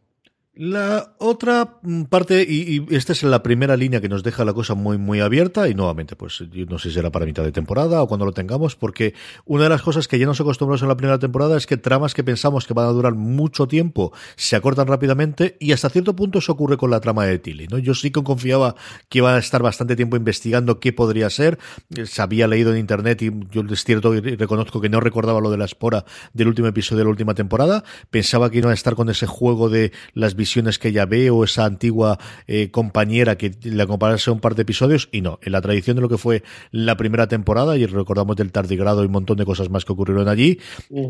La 0.59 1.13
otra 1.19 1.77
parte, 2.09 2.43
y, 2.49 2.83
esta 2.89 3.13
es 3.13 3.21
la 3.21 3.43
primera 3.43 3.77
línea 3.77 4.01
que 4.01 4.09
nos 4.09 4.23
deja 4.23 4.43
la 4.43 4.53
cosa 4.53 4.73
muy, 4.73 4.97
muy 4.97 5.19
abierta, 5.19 5.69
y 5.69 5.75
nuevamente, 5.75 6.15
pues 6.15 6.43
no 6.67 6.79
sé 6.79 6.89
si 6.89 6.95
será 6.95 7.11
para 7.11 7.27
mitad 7.27 7.43
de 7.43 7.51
temporada 7.51 8.01
o 8.01 8.07
cuando 8.07 8.25
lo 8.25 8.31
tengamos, 8.31 8.75
porque 8.75 9.13
una 9.45 9.65
de 9.65 9.69
las 9.69 9.83
cosas 9.83 10.07
que 10.07 10.17
ya 10.17 10.25
nos 10.25 10.41
acostumbramos 10.41 10.81
en 10.81 10.87
la 10.87 10.97
primera 10.97 11.19
temporada 11.19 11.57
es 11.57 11.67
que 11.67 11.77
tramas 11.77 12.15
que 12.15 12.23
pensamos 12.23 12.65
que 12.65 12.73
van 12.73 12.87
a 12.87 12.89
durar 12.89 13.13
mucho 13.13 13.67
tiempo 13.67 14.11
se 14.35 14.55
acortan 14.55 14.87
rápidamente, 14.87 15.57
y 15.59 15.73
hasta 15.73 15.91
cierto 15.91 16.15
punto 16.15 16.39
eso 16.39 16.53
ocurre 16.53 16.77
con 16.77 16.89
la 16.89 17.01
trama 17.01 17.25
de 17.25 17.37
Tilly, 17.37 17.67
¿no? 17.67 17.77
Yo 17.77 17.93
sí 17.93 18.09
que 18.09 18.23
confiaba 18.23 18.73
que 19.09 19.19
iba 19.19 19.35
a 19.35 19.37
estar 19.37 19.61
bastante 19.61 19.95
tiempo 19.95 20.17
investigando 20.17 20.79
qué 20.79 20.91
podría 20.91 21.29
ser, 21.29 21.59
se 22.03 22.19
había 22.19 22.47
leído 22.47 22.71
en 22.71 22.79
internet, 22.79 23.21
y 23.21 23.29
yo 23.51 23.61
es 23.69 23.83
cierto 23.83 24.15
y 24.15 24.21
reconozco 24.21 24.81
que 24.81 24.89
no 24.89 25.01
recordaba 25.01 25.39
lo 25.39 25.51
de 25.51 25.57
la 25.57 25.65
espora 25.65 26.03
del 26.33 26.47
último 26.47 26.67
episodio 26.67 26.97
de 26.97 27.03
la 27.03 27.11
última 27.11 27.35
temporada, 27.35 27.83
pensaba 28.09 28.49
que 28.49 28.57
iban 28.57 28.71
a 28.71 28.73
estar 28.73 28.95
con 28.95 29.09
ese 29.09 29.27
juego 29.27 29.69
de 29.69 29.91
las 30.15 30.35
que 30.79 30.89
ella 30.89 31.05
ve 31.05 31.29
o 31.29 31.43
esa 31.43 31.65
antigua 31.65 32.19
eh, 32.47 32.69
compañera 32.71 33.37
que 33.37 33.51
le 33.61 33.83
acompañase 33.83 34.31
un 34.31 34.39
par 34.39 34.55
de 34.55 34.63
episodios 34.63 35.09
y 35.11 35.21
no, 35.21 35.39
en 35.41 35.51
la 35.51 35.61
tradición 35.61 35.95
de 35.95 36.01
lo 36.01 36.09
que 36.09 36.17
fue 36.17 36.43
la 36.71 36.97
primera 36.97 37.27
temporada 37.27 37.77
y 37.77 37.85
recordamos 37.85 38.35
del 38.35 38.51
tardigrado 38.51 39.03
y 39.03 39.07
un 39.07 39.11
montón 39.11 39.37
de 39.37 39.45
cosas 39.45 39.69
más 39.69 39.85
que 39.85 39.93
ocurrieron 39.93 40.27
allí, 40.27 40.59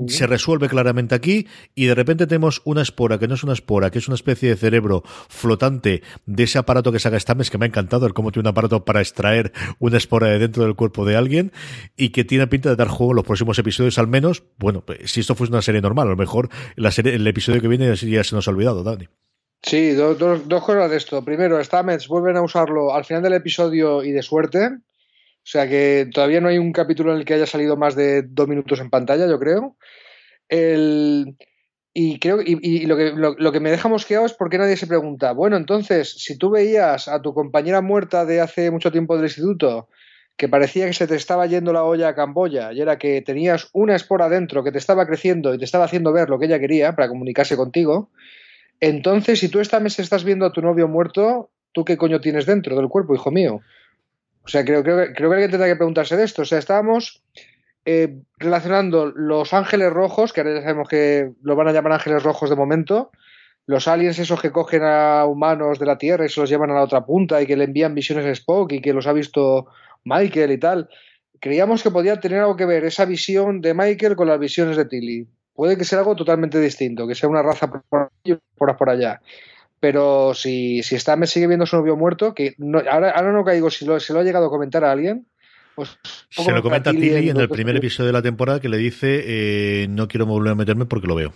se 0.07 0.27
resuelve 0.27 0.67
claramente 0.69 1.15
aquí 1.15 1.47
y 1.75 1.85
de 1.85 1.95
repente 1.95 2.27
tenemos 2.27 2.61
una 2.65 2.81
espora 2.81 3.17
que 3.19 3.27
no 3.27 3.35
es 3.35 3.43
una 3.43 3.53
espora, 3.53 3.89
que 3.91 3.99
es 3.99 4.07
una 4.07 4.15
especie 4.15 4.49
de 4.49 4.55
cerebro 4.55 5.03
flotante 5.29 6.01
de 6.25 6.43
ese 6.43 6.57
aparato 6.57 6.91
que 6.91 6.99
saca 6.99 7.19
Stamets 7.19 7.49
que 7.49 7.57
me 7.57 7.65
ha 7.65 7.67
encantado, 7.67 8.05
el 8.05 8.13
cómo 8.13 8.31
tiene 8.31 8.47
un 8.47 8.51
aparato 8.51 8.85
para 8.85 9.01
extraer 9.01 9.51
una 9.79 9.97
espora 9.97 10.27
de 10.27 10.39
dentro 10.39 10.63
del 10.63 10.75
cuerpo 10.75 11.05
de 11.05 11.15
alguien 11.15 11.51
y 11.95 12.09
que 12.09 12.23
tiene 12.23 12.47
pinta 12.47 12.69
de 12.69 12.75
dar 12.75 12.87
juego 12.87 13.11
en 13.11 13.17
los 13.17 13.25
próximos 13.25 13.57
episodios 13.59 13.97
al 13.97 14.07
menos, 14.07 14.43
bueno, 14.57 14.81
pues, 14.85 15.11
si 15.11 15.21
esto 15.21 15.35
fuese 15.35 15.53
una 15.53 15.61
serie 15.61 15.81
normal, 15.81 16.07
a 16.07 16.11
lo 16.11 16.17
mejor 16.17 16.49
la 16.75 16.91
serie, 16.91 17.13
el 17.15 17.25
episodio 17.27 17.61
que 17.61 17.67
viene 17.67 17.95
ya 17.95 18.23
se 18.23 18.35
nos 18.35 18.47
ha 18.47 18.51
olvidado, 18.51 18.83
Dani. 18.83 19.07
Sí, 19.67 19.91
dos 19.91 20.63
cosas 20.63 20.89
de 20.89 20.95
esto. 20.95 21.25
Primero, 21.25 21.61
Stamets 21.61 22.07
vuelven 22.07 22.37
a 22.37 22.41
usarlo 22.41 22.93
al 22.95 23.03
final 23.03 23.21
del 23.21 23.33
episodio 23.33 24.01
y 24.01 24.13
de 24.13 24.21
suerte. 24.21 24.67
O 24.67 25.49
sea 25.49 25.67
que 25.67 26.09
todavía 26.13 26.39
no 26.39 26.47
hay 26.47 26.57
un 26.57 26.71
capítulo 26.71 27.11
en 27.11 27.19
el 27.19 27.25
que 27.25 27.33
haya 27.33 27.45
salido 27.45 27.75
más 27.75 27.93
de 27.93 28.21
dos 28.21 28.47
minutos 28.47 28.79
en 28.79 28.89
pantalla, 28.89 29.27
yo 29.27 29.37
creo. 29.37 29.75
y 31.93 32.19
creo 32.19 32.39
y, 32.41 32.85
lo, 32.85 32.95
que, 32.95 33.11
lo, 33.11 33.51
que 33.51 33.59
me 33.59 33.71
deja 33.71 33.89
mosqueado 33.89 34.25
es 34.25 34.33
porque 34.33 34.57
nadie 34.57 34.77
se 34.77 34.87
pregunta, 34.87 35.33
bueno, 35.33 35.57
entonces, 35.57 36.13
si 36.17 36.37
tú 36.37 36.49
veías 36.49 37.09
a 37.09 37.21
tu 37.21 37.33
compañera 37.33 37.81
muerta 37.81 38.25
de 38.25 38.39
hace 38.39 38.71
mucho 38.71 38.91
tiempo 38.91 39.15
del 39.17 39.25
instituto, 39.25 39.89
que 40.37 40.47
parecía 40.47 40.85
que 40.85 40.93
se 40.93 41.07
te 41.07 41.15
estaba 41.15 41.45
yendo 41.45 41.73
la 41.73 41.83
olla 41.83 42.09
a 42.09 42.15
Camboya, 42.15 42.71
y 42.71 42.79
era 42.79 42.97
que 42.97 43.21
tenías 43.21 43.69
una 43.73 43.95
espora 43.95 44.29
dentro 44.29 44.63
que 44.63 44.71
te 44.71 44.77
estaba 44.77 45.05
creciendo 45.05 45.53
y 45.53 45.57
te 45.57 45.65
estaba 45.65 45.85
haciendo 45.85 46.13
ver 46.13 46.29
lo 46.29 46.39
que 46.39 46.45
ella 46.45 46.59
quería 46.59 46.95
para 46.95 47.09
comunicarse 47.09 47.57
contigo, 47.57 48.11
entonces, 48.79 49.39
si 49.39 49.49
tú 49.49 49.59
esta 49.59 49.79
mes 49.79 49.99
estás 49.99 50.23
viendo 50.23 50.45
a 50.45 50.51
tu 50.51 50.61
novio 50.61 50.87
muerto, 50.87 51.49
¿tú 51.71 51.83
qué 51.83 51.97
coño 51.97 52.21
tienes 52.21 52.45
dentro 52.45 52.75
del 52.75 52.89
cuerpo, 52.89 53.15
hijo 53.15 53.31
mío? 53.31 53.61
O 54.43 54.47
sea, 54.47 54.63
creo, 54.63 54.83
creo, 54.83 55.13
creo 55.13 55.29
que 55.29 55.35
alguien 55.35 55.51
tendrá 55.51 55.67
que 55.67 55.75
preguntarse 55.75 56.15
de 56.15 56.23
esto. 56.23 56.43
O 56.43 56.45
sea, 56.45 56.59
estábamos 56.59 57.23
eh, 57.85 58.21
relacionando 58.37 59.07
los 59.07 59.53
ángeles 59.53 59.91
rojos, 59.91 60.33
que 60.33 60.41
ahora 60.41 60.55
ya 60.55 60.61
sabemos 60.61 60.87
que 60.87 61.31
lo 61.41 61.55
van 61.55 61.67
a 61.67 61.71
llamar 61.71 61.93
ángeles 61.93 62.21
rojos 62.21 62.49
de 62.49 62.55
momento, 62.55 63.11
los 63.65 63.87
aliens 63.87 64.19
esos 64.19 64.41
que 64.41 64.51
cogen 64.51 64.83
a 64.83 65.25
humanos 65.25 65.79
de 65.79 65.85
la 65.85 65.97
Tierra 65.97 66.25
y 66.25 66.29
se 66.29 66.39
los 66.39 66.49
llevan 66.49 66.71
a 66.71 66.75
la 66.75 66.83
otra 66.83 67.05
punta 67.05 67.41
y 67.41 67.45
que 67.45 67.57
le 67.57 67.65
envían 67.65 67.95
visiones 67.95 68.25
a 68.25 68.31
Spock 68.31 68.71
y 68.73 68.81
que 68.81 68.93
los 68.93 69.07
ha 69.07 69.13
visto 69.13 69.67
Michael 70.05 70.51
y 70.51 70.57
tal. 70.57 70.89
Creíamos 71.39 71.83
que 71.83 71.91
podía 71.91 72.19
tener 72.19 72.39
algo 72.39 72.55
que 72.55 72.65
ver 72.65 72.85
esa 72.85 73.05
visión 73.05 73.61
de 73.61 73.73
Michael 73.73 74.15
con 74.15 74.27
las 74.27 74.39
visiones 74.39 74.77
de 74.77 74.85
Tilly 74.85 75.27
puede 75.57 75.75
que 75.75 75.85
sea 75.85 75.99
algo 75.99 76.15
totalmente 76.15 76.59
distinto, 76.61 77.07
que 77.07 77.15
sea 77.15 77.27
una 77.27 77.41
raza 77.41 77.67
por, 77.67 78.11
por, 78.55 78.77
por 78.77 78.89
allá. 78.89 79.21
Pero 79.79 80.35
si, 80.35 80.83
si 80.83 80.95
está, 80.95 81.15
me 81.15 81.25
sigue 81.25 81.47
viendo 81.47 81.65
su 81.65 81.75
novio 81.75 81.97
muerto, 81.97 82.35
que 82.35 82.55
ahora, 82.89 83.09
ahora 83.09 83.31
no 83.31 83.43
caigo 83.43 83.71
si 83.71 83.83
lo, 83.83 83.99
se 83.99 84.13
lo 84.13 84.19
ha 84.19 84.23
llegado 84.23 84.45
a 84.45 84.49
comentar 84.51 84.83
a 84.83 84.91
alguien, 84.91 85.25
pues, 85.75 85.97
se 86.29 86.51
lo 86.51 86.61
comenta 86.61 86.91
a 86.91 86.93
Tilly 86.93 87.29
en 87.29 87.37
el 87.37 87.49
primer 87.49 87.75
episodio 87.75 88.07
de 88.07 88.13
la 88.13 88.21
temporada 88.21 88.59
que 88.59 88.69
le 88.69 88.77
dice 88.77 89.23
eh, 89.25 89.87
no 89.89 90.07
quiero 90.07 90.27
volver 90.27 90.51
a 90.51 90.55
meterme 90.55 90.85
porque 90.85 91.07
lo 91.07 91.15
veo. 91.15 91.33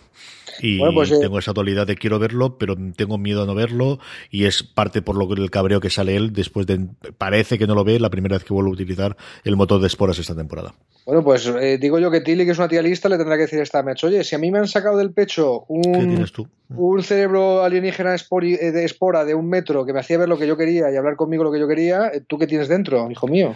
Y 0.59 0.79
pues, 0.93 1.11
eh, 1.11 1.17
tengo 1.21 1.39
esa 1.39 1.53
dualidad 1.53 1.87
de 1.87 1.95
quiero 1.95 2.19
verlo, 2.19 2.57
pero 2.57 2.75
tengo 2.95 3.17
miedo 3.17 3.43
a 3.43 3.45
no 3.45 3.55
verlo 3.55 3.99
y 4.29 4.45
es 4.45 4.63
parte 4.63 5.01
por 5.01 5.15
lo 5.15 5.27
que 5.27 5.41
el 5.41 5.49
cabreo 5.51 5.79
que 5.79 5.89
sale 5.89 6.15
él 6.15 6.33
después 6.33 6.67
de 6.67 6.87
parece 7.17 7.57
que 7.57 7.67
no 7.67 7.75
lo 7.75 7.83
ve 7.83 7.99
la 7.99 8.09
primera 8.09 8.37
vez 8.37 8.43
que 8.43 8.53
vuelve 8.53 8.71
a 8.71 8.73
utilizar 8.73 9.15
el 9.43 9.55
motor 9.55 9.81
de 9.81 9.87
esporas 9.87 10.19
esta 10.19 10.35
temporada. 10.35 10.73
Bueno, 11.05 11.23
pues 11.23 11.47
eh, 11.47 11.77
digo 11.79 11.97
yo 11.99 12.11
que 12.11 12.21
Tilly, 12.21 12.45
que 12.45 12.51
es 12.51 12.57
una 12.57 12.67
tía 12.67 12.81
lista, 12.81 13.09
le 13.09 13.17
tendrá 13.17 13.35
que 13.35 13.43
decir 13.43 13.59
esta 13.59 13.81
match, 13.81 14.03
oye, 14.03 14.23
si 14.23 14.35
a 14.35 14.39
mí 14.39 14.51
me 14.51 14.59
han 14.59 14.67
sacado 14.67 14.97
del 14.97 15.11
pecho 15.11 15.65
un, 15.67 16.25
un 16.69 17.03
cerebro 17.03 17.63
alienígena 17.63 18.15
eh, 18.15 18.71
de 18.71 18.85
espora 18.85 19.25
de 19.25 19.33
un 19.33 19.49
metro 19.49 19.85
que 19.85 19.93
me 19.93 19.99
hacía 19.99 20.17
ver 20.17 20.29
lo 20.29 20.37
que 20.37 20.47
yo 20.47 20.57
quería 20.57 20.91
y 20.91 20.95
hablar 20.95 21.15
conmigo 21.15 21.43
lo 21.43 21.51
que 21.51 21.59
yo 21.59 21.67
quería, 21.67 22.11
¿tú 22.27 22.37
qué 22.37 22.47
tienes 22.47 22.67
dentro, 22.67 23.09
hijo 23.09 23.27
mío? 23.27 23.55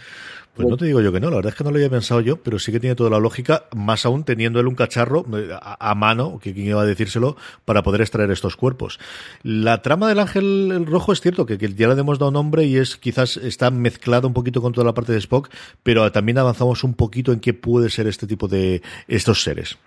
Pues 0.56 0.70
no 0.70 0.78
te 0.78 0.86
digo 0.86 1.02
yo 1.02 1.12
que 1.12 1.20
no, 1.20 1.30
la 1.30 1.36
verdad 1.36 1.52
es 1.52 1.58
que 1.58 1.66
no 1.66 1.72
lo 1.72 1.76
había 1.76 1.90
pensado 1.90 2.22
yo, 2.22 2.38
pero 2.38 2.60
sí 2.60 2.72
que 2.72 2.80
tiene 2.80 2.96
toda 2.96 3.10
la 3.10 3.20
lógica, 3.20 3.66
más 3.76 4.06
aún 4.06 4.24
teniendo 4.24 4.62
él 4.62 4.68
un 4.68 4.76
cacharro 4.76 5.26
a, 5.62 5.96
mano, 5.96 6.40
que 6.40 6.54
quien 6.54 6.68
iba 6.68 6.82
a 6.82 6.85
decírselo, 6.86 7.36
para 7.66 7.84
poder 7.84 8.02
extraer 8.02 8.32
estos 8.32 8.56
cuerpos. 8.56 9.00
La 9.44 9.82
trama 9.82 10.08
del 10.08 10.20
ángel 10.20 10.86
rojo 10.86 11.14
es 11.14 11.22
cierto 11.22 11.46
que, 11.46 11.58
ya 11.58 11.88
le 11.88 12.00
hemos 12.00 12.20
dado 12.20 12.32
nombre 12.32 12.66
y 12.66 12.78
es 12.78 12.98
quizás 12.98 13.38
está 13.38 13.72
mezclado 13.72 14.28
un 14.28 14.34
poquito 14.34 14.62
con 14.62 14.74
toda 14.74 14.86
la 14.86 14.94
parte 14.94 15.12
de 15.12 15.20
Spock, 15.20 15.50
pero 15.84 16.12
también 16.12 16.38
avanzamos 16.38 16.84
un 16.84 16.94
poquito 16.94 17.32
en 17.32 17.40
qué 17.40 17.54
puede 17.54 17.90
ser 17.90 18.08
este 18.08 18.28
tipo 18.28 18.48
de 18.48 18.82
estos 19.08 19.44
seres. 19.44 19.78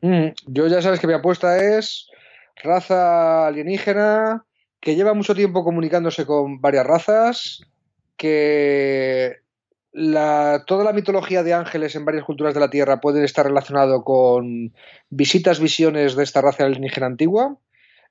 Mm, 0.00 0.28
yo 0.46 0.66
ya 0.66 0.82
sabes 0.82 1.00
que 1.00 1.06
mi 1.06 1.14
apuesta 1.14 1.78
es 1.78 2.08
raza 2.62 3.46
alienígena 3.46 4.44
que 4.80 4.94
lleva 4.94 5.14
mucho 5.14 5.34
tiempo 5.34 5.64
comunicándose 5.64 6.26
con 6.26 6.60
varias 6.60 6.86
razas, 6.86 7.64
que 8.16 9.43
la, 9.94 10.64
toda 10.66 10.82
la 10.82 10.92
mitología 10.92 11.44
de 11.44 11.54
ángeles 11.54 11.94
en 11.94 12.04
varias 12.04 12.24
culturas 12.24 12.52
de 12.52 12.58
la 12.58 12.68
Tierra 12.68 13.00
puede 13.00 13.24
estar 13.24 13.46
relacionado 13.46 14.02
con 14.02 14.74
visitas, 15.08 15.60
visiones 15.60 16.16
de 16.16 16.24
esta 16.24 16.42
raza 16.42 16.64
alienígena 16.64 17.06
antigua. 17.06 17.56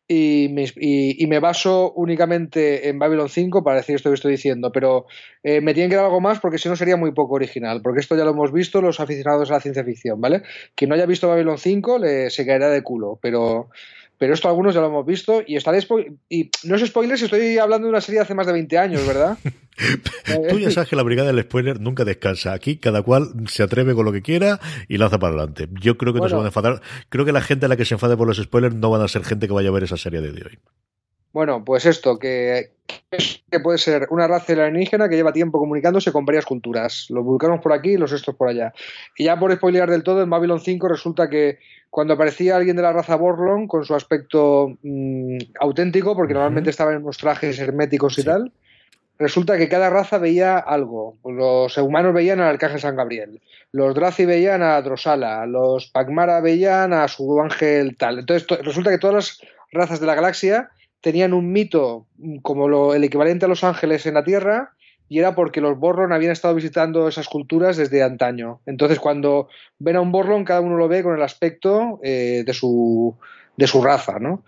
Y 0.08 0.50
me, 0.52 0.66
y, 0.76 1.26
me, 1.28 1.40
baso 1.40 1.94
únicamente 1.94 2.90
en 2.90 3.00
Babylon 3.00 3.30
5 3.30 3.64
para 3.64 3.78
decir 3.78 3.96
esto 3.96 4.10
que 4.10 4.16
estoy 4.16 4.32
diciendo, 4.32 4.70
pero 4.72 5.06
eh, 5.44 5.62
me 5.62 5.74
tienen 5.74 5.90
que 5.90 5.96
dar 5.96 6.06
algo 6.06 6.20
más 6.20 6.42
porque 6.42 6.58
si 6.58 6.68
no 6.68 6.76
sería 6.76 6.98
muy 6.98 7.14
poco 7.14 7.36
original, 7.36 7.82
porque 7.82 8.02
esto 8.02 8.18
ya 8.18 8.26
lo 8.26 8.32
hemos 8.32 8.52
visto 8.52 8.82
los 8.82 9.00
aficionados 9.00 9.50
a 9.50 9.54
la 9.54 9.60
ciencia 9.62 9.86
ficción, 9.86 10.20
¿vale? 10.20 10.44
Quien 10.76 10.90
no 10.90 10.96
haya 10.96 11.06
visto 11.06 11.30
Babylon 11.30 11.58
5 11.58 12.00
le, 12.00 12.30
se 12.30 12.46
caerá 12.46 12.70
de 12.70 12.84
culo, 12.84 13.18
pero 13.22 13.70
pero 14.24 14.36
esto 14.36 14.48
algunos 14.48 14.74
ya 14.74 14.80
lo 14.80 14.88
hemos 14.88 15.06
visto 15.06 15.44
y 15.46 15.58
estaré 15.58 15.86
y 16.30 16.50
no 16.64 16.78
es 16.78 16.88
spoiler 16.88 17.18
si 17.18 17.26
estoy 17.26 17.58
hablando 17.58 17.88
de 17.88 17.90
una 17.90 18.00
serie 18.00 18.20
de 18.20 18.24
hace 18.24 18.34
más 18.34 18.48
de 18.48 18.54
20 18.54 18.78
años, 18.78 19.06
¿verdad? 19.06 19.38
Tú 20.50 20.60
ya 20.60 20.72
sabes 20.72 20.88
que 20.88 20.96
la 20.96 21.04
brigada 21.04 21.34
del 21.34 21.44
spoiler 21.44 21.82
nunca 21.82 22.06
descansa. 22.06 22.54
Aquí 22.54 22.78
cada 22.78 23.02
cual 23.02 23.34
se 23.48 23.64
atreve 23.64 23.94
con 23.94 24.06
lo 24.06 24.14
que 24.14 24.22
quiera 24.22 24.62
y 24.88 24.98
lanza 24.98 25.20
para 25.20 25.34
adelante. 25.34 25.68
Yo 25.74 25.98
creo 25.98 26.14
que 26.14 26.20
bueno, 26.20 26.28
no 26.28 26.30
se 26.30 26.36
van 26.38 26.46
a 26.46 26.48
enfadar. 26.48 26.82
Creo 27.10 27.26
que 27.26 27.34
la 27.34 27.42
gente 27.42 27.66
a 27.66 27.68
la 27.68 27.76
que 27.76 27.84
se 27.84 27.96
enfade 27.96 28.16
por 28.16 28.26
los 28.26 28.38
spoilers 28.38 28.76
no 28.76 28.92
van 28.92 29.02
a 29.02 29.10
ser 29.10 29.26
gente 29.26 29.46
que 29.46 29.54
vaya 29.54 29.68
a 29.68 29.74
ver 29.74 29.84
esa 29.84 29.98
serie 29.98 30.22
de 30.22 30.30
hoy. 30.30 30.58
Bueno, 31.34 31.66
pues 31.66 31.88
esto, 31.88 32.20
que, 32.20 32.72
que 33.52 33.60
puede 33.60 33.80
ser 33.80 34.08
una 34.12 34.28
raza 34.28 34.54
alienígena 34.54 35.10
que 35.10 35.16
lleva 35.16 35.34
tiempo 35.34 35.58
comunicándose 35.58 36.12
con 36.12 36.26
varias 36.26 36.46
culturas. 36.46 37.08
Los 37.10 37.26
vulcanos 37.26 37.60
por 37.60 37.74
aquí 37.74 37.94
y 37.94 37.98
los 37.98 38.12
estos 38.12 38.36
por 38.36 38.50
allá. 38.50 38.72
Y 39.18 39.26
ya 39.26 39.40
por 39.40 39.52
spoilear 39.52 39.90
del 39.90 40.04
todo, 40.04 40.22
en 40.22 40.30
Babylon 40.30 40.60
5 40.60 40.88
resulta 40.88 41.30
que 41.30 41.58
cuando 41.90 42.14
aparecía 42.14 42.56
alguien 42.56 42.76
de 42.76 42.84
la 42.84 42.94
raza 42.94 43.16
Borlon 43.16 43.68
con 43.68 43.84
su 43.84 43.96
aspecto 43.96 44.78
mmm, 44.84 45.38
auténtico, 45.60 46.16
porque 46.16 46.34
uh 46.34 46.36
-huh. 46.36 46.40
normalmente 46.40 46.70
estaban 46.70 46.96
en 46.96 47.02
unos 47.02 47.18
trajes 47.18 47.58
herméticos 47.60 48.18
y 48.20 48.24
tal, 48.24 48.52
resulta 49.18 49.58
que 49.58 49.70
cada 49.70 49.90
raza 49.90 50.20
veía 50.20 50.58
algo. 50.58 51.18
Los 51.26 51.78
humanos 51.78 52.14
veían 52.14 52.42
al 52.42 52.50
arcángel 52.50 52.80
San 52.80 52.96
Gabriel, 52.96 53.42
los 53.72 53.96
Drazi 53.96 54.26
veían 54.26 54.62
a 54.62 54.80
Drosala, 54.82 55.48
los 55.48 55.88
Pagmara 55.88 56.42
veían 56.42 56.94
a 56.94 57.08
su 57.08 57.42
ángel 57.42 57.98
tal. 57.98 58.20
Entonces 58.20 58.48
resulta 58.62 58.92
que 58.92 59.00
todas 59.00 59.16
las 59.16 59.42
razas 59.72 60.00
de 60.00 60.06
la 60.06 60.16
galaxia 60.16 60.70
tenían 61.04 61.34
un 61.34 61.52
mito 61.52 62.08
como 62.42 62.70
lo, 62.70 62.96
el 62.96 63.04
equivalente 63.04 63.44
a 63.44 63.50
los 63.50 63.66
ángeles 63.66 64.06
en 64.06 64.14
la 64.14 64.24
Tierra 64.24 64.72
y 65.10 65.20
era 65.20 65.36
porque 65.36 65.60
los 65.60 65.78
Borlon 65.78 66.14
habían 66.14 66.32
estado 66.32 66.56
visitando 66.56 67.10
esas 67.10 67.28
culturas 67.28 67.76
desde 67.76 68.02
antaño. 68.02 68.62
Entonces, 68.66 69.02
cuando 69.02 69.50
ven 69.80 69.98
a 69.98 70.02
un 70.02 70.14
Borlon, 70.14 70.46
cada 70.46 70.62
uno 70.62 70.78
lo 70.78 70.88
ve 70.88 71.04
con 71.04 71.14
el 71.14 71.22
aspecto 71.22 72.00
eh, 72.04 72.44
de, 72.46 72.54
su, 72.54 73.18
de 73.58 73.68
su 73.68 73.84
raza, 73.84 74.18
¿no? 74.18 74.46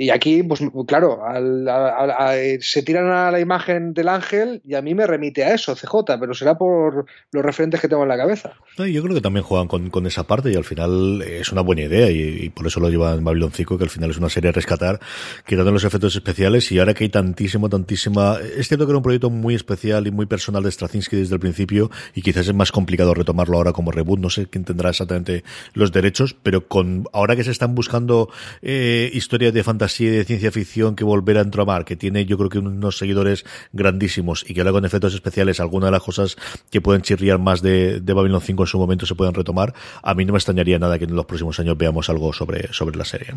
Y 0.00 0.08
aquí, 0.08 0.42
pues 0.42 0.62
claro, 0.86 1.26
al, 1.26 1.68
a, 1.68 2.30
a, 2.30 2.34
se 2.60 2.82
tiran 2.82 3.08
a 3.08 3.30
la 3.30 3.38
imagen 3.38 3.92
del 3.92 4.08
ángel 4.08 4.62
y 4.66 4.74
a 4.74 4.80
mí 4.80 4.94
me 4.94 5.06
remite 5.06 5.44
a 5.44 5.52
eso, 5.52 5.76
CJ, 5.76 6.18
pero 6.18 6.32
será 6.32 6.56
por 6.56 7.04
los 7.30 7.44
referentes 7.44 7.82
que 7.82 7.86
tengo 7.86 8.04
en 8.04 8.08
la 8.08 8.16
cabeza. 8.16 8.54
No, 8.78 8.86
yo 8.86 9.02
creo 9.02 9.14
que 9.14 9.20
también 9.20 9.44
juegan 9.44 9.68
con, 9.68 9.90
con, 9.90 10.06
esa 10.06 10.24
parte 10.24 10.50
y 10.50 10.54
al 10.54 10.64
final 10.64 11.20
es 11.20 11.52
una 11.52 11.60
buena 11.60 11.82
idea 11.82 12.10
y, 12.10 12.44
y 12.44 12.48
por 12.48 12.66
eso 12.66 12.80
lo 12.80 12.88
llevan 12.88 13.22
Babylon 13.22 13.52
5, 13.52 13.76
que 13.76 13.84
al 13.84 13.90
final 13.90 14.08
es 14.08 14.16
una 14.16 14.30
serie 14.30 14.48
a 14.48 14.52
rescatar, 14.52 15.00
quitando 15.46 15.70
los 15.70 15.84
efectos 15.84 16.16
especiales 16.16 16.72
y 16.72 16.78
ahora 16.78 16.94
que 16.94 17.04
hay 17.04 17.10
tantísimo, 17.10 17.68
tantísima... 17.68 18.38
Es 18.56 18.68
cierto 18.68 18.86
que 18.86 18.92
era 18.92 18.96
un 18.96 19.02
proyecto 19.02 19.28
muy 19.28 19.54
especial 19.54 20.06
y 20.06 20.10
muy 20.10 20.24
personal 20.24 20.62
de 20.62 20.72
Straczynski 20.72 21.16
desde 21.16 21.34
el 21.34 21.40
principio 21.40 21.90
y 22.14 22.22
quizás 22.22 22.48
es 22.48 22.54
más 22.54 22.72
complicado 22.72 23.12
retomarlo 23.12 23.58
ahora 23.58 23.74
como 23.74 23.90
reboot, 23.90 24.18
no 24.18 24.30
sé 24.30 24.46
quién 24.46 24.64
tendrá 24.64 24.88
exactamente 24.88 25.44
los 25.74 25.92
derechos, 25.92 26.34
pero 26.42 26.66
con 26.68 27.04
ahora 27.12 27.36
que 27.36 27.44
se 27.44 27.50
están 27.50 27.74
buscando 27.74 28.30
eh, 28.62 29.10
historias 29.12 29.52
de 29.52 29.62
fantasía 29.62 29.89
así 29.90 30.06
de 30.06 30.24
ciencia 30.24 30.50
ficción 30.50 30.96
que 30.96 31.04
volver 31.04 31.38
a 31.38 31.42
entramar, 31.42 31.84
que 31.84 31.96
tiene 31.96 32.24
yo 32.24 32.38
creo 32.38 32.48
que 32.48 32.58
unos 32.58 32.98
seguidores 32.98 33.44
grandísimos 33.72 34.44
y 34.48 34.54
que 34.54 34.60
ahora 34.60 34.72
con 34.72 34.84
efectos 34.84 35.14
especiales 35.14 35.60
algunas 35.60 35.88
de 35.88 35.92
las 35.92 36.02
cosas 36.02 36.36
que 36.70 36.80
pueden 36.80 37.02
chirriar 37.02 37.38
más 37.38 37.62
de, 37.62 38.00
de 38.00 38.12
Babylon 38.12 38.40
5 38.40 38.62
en 38.62 38.66
su 38.66 38.78
momento 38.78 39.06
se 39.06 39.14
puedan 39.14 39.34
retomar, 39.34 39.74
a 40.02 40.14
mí 40.14 40.24
no 40.24 40.32
me 40.32 40.38
extrañaría 40.38 40.78
nada 40.78 40.98
que 40.98 41.04
en 41.04 41.14
los 41.14 41.26
próximos 41.26 41.58
años 41.60 41.76
veamos 41.76 42.08
algo 42.08 42.32
sobre, 42.32 42.72
sobre 42.72 42.96
la 42.96 43.04
serie. 43.04 43.34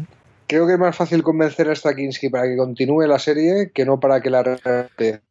Creo 0.48 0.68
que 0.68 0.74
es 0.74 0.80
más 0.80 0.96
fácil 0.96 1.24
convencer 1.24 1.70
a 1.70 1.76
Straczynski 1.76 2.30
para 2.30 2.48
que 2.48 2.58
continúe 2.58 3.08
la 3.08 3.20
serie 3.20 3.72
que 3.74 3.86
no 3.86 4.00
para 4.00 4.22
que 4.22 4.30
la 4.30 4.44
repete. 4.44 5.22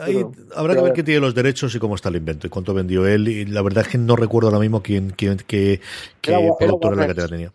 Ahí 0.00 0.14
pero, 0.14 0.32
habrá 0.56 0.74
que 0.74 0.80
ver 0.80 0.92
qué 0.94 1.02
tiene 1.02 1.20
los 1.20 1.34
derechos 1.34 1.74
y 1.74 1.78
cómo 1.78 1.94
está 1.94 2.08
el 2.08 2.16
invento 2.16 2.46
y 2.46 2.50
cuánto 2.50 2.72
vendió 2.72 3.06
él. 3.06 3.28
Y 3.28 3.44
la 3.44 3.62
verdad 3.62 3.84
es 3.84 3.88
que 3.88 3.98
no 3.98 4.16
recuerdo 4.16 4.48
ahora 4.48 4.60
mismo 4.60 4.82
quién, 4.82 5.10
quién 5.10 5.36
qué, 5.46 5.80
qué 6.20 6.32
era, 6.32 6.40
la 6.96 7.06
que 7.06 7.14
tenía. 7.14 7.52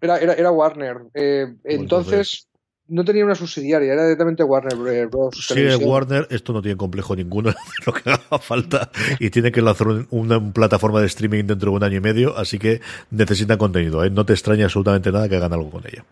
Era, 0.00 0.18
era, 0.18 0.34
era 0.34 0.50
Warner. 0.50 0.98
Eh, 1.14 1.54
entonces, 1.64 1.74
entonces, 1.74 2.48
no 2.88 3.04
tenía 3.04 3.24
una 3.24 3.34
subsidiaria, 3.34 3.92
era 3.92 4.04
directamente 4.04 4.42
Warner 4.42 5.08
Bros. 5.08 5.46
Si 5.46 5.60
es 5.60 5.76
Warner, 5.76 6.26
esto 6.30 6.52
no 6.52 6.60
tiene 6.60 6.76
complejo 6.76 7.16
ninguno 7.16 7.52
lo 7.86 7.92
que 7.92 8.10
haga 8.10 8.38
falta 8.38 8.90
y 9.18 9.30
tiene 9.30 9.50
que 9.52 9.62
lanzar 9.62 9.88
una, 9.88 10.06
una, 10.10 10.52
plataforma 10.52 11.00
de 11.00 11.06
streaming 11.06 11.44
dentro 11.44 11.70
de 11.70 11.76
un 11.76 11.84
año 11.84 11.96
y 11.96 12.00
medio, 12.00 12.36
así 12.36 12.58
que 12.58 12.80
necesitan 13.10 13.58
contenido. 13.58 14.04
¿eh? 14.04 14.10
No 14.10 14.26
te 14.26 14.34
extraña 14.34 14.64
absolutamente 14.64 15.10
nada 15.12 15.28
que 15.28 15.36
hagan 15.36 15.52
algo 15.52 15.70
con 15.70 15.82
ella. 15.86 16.04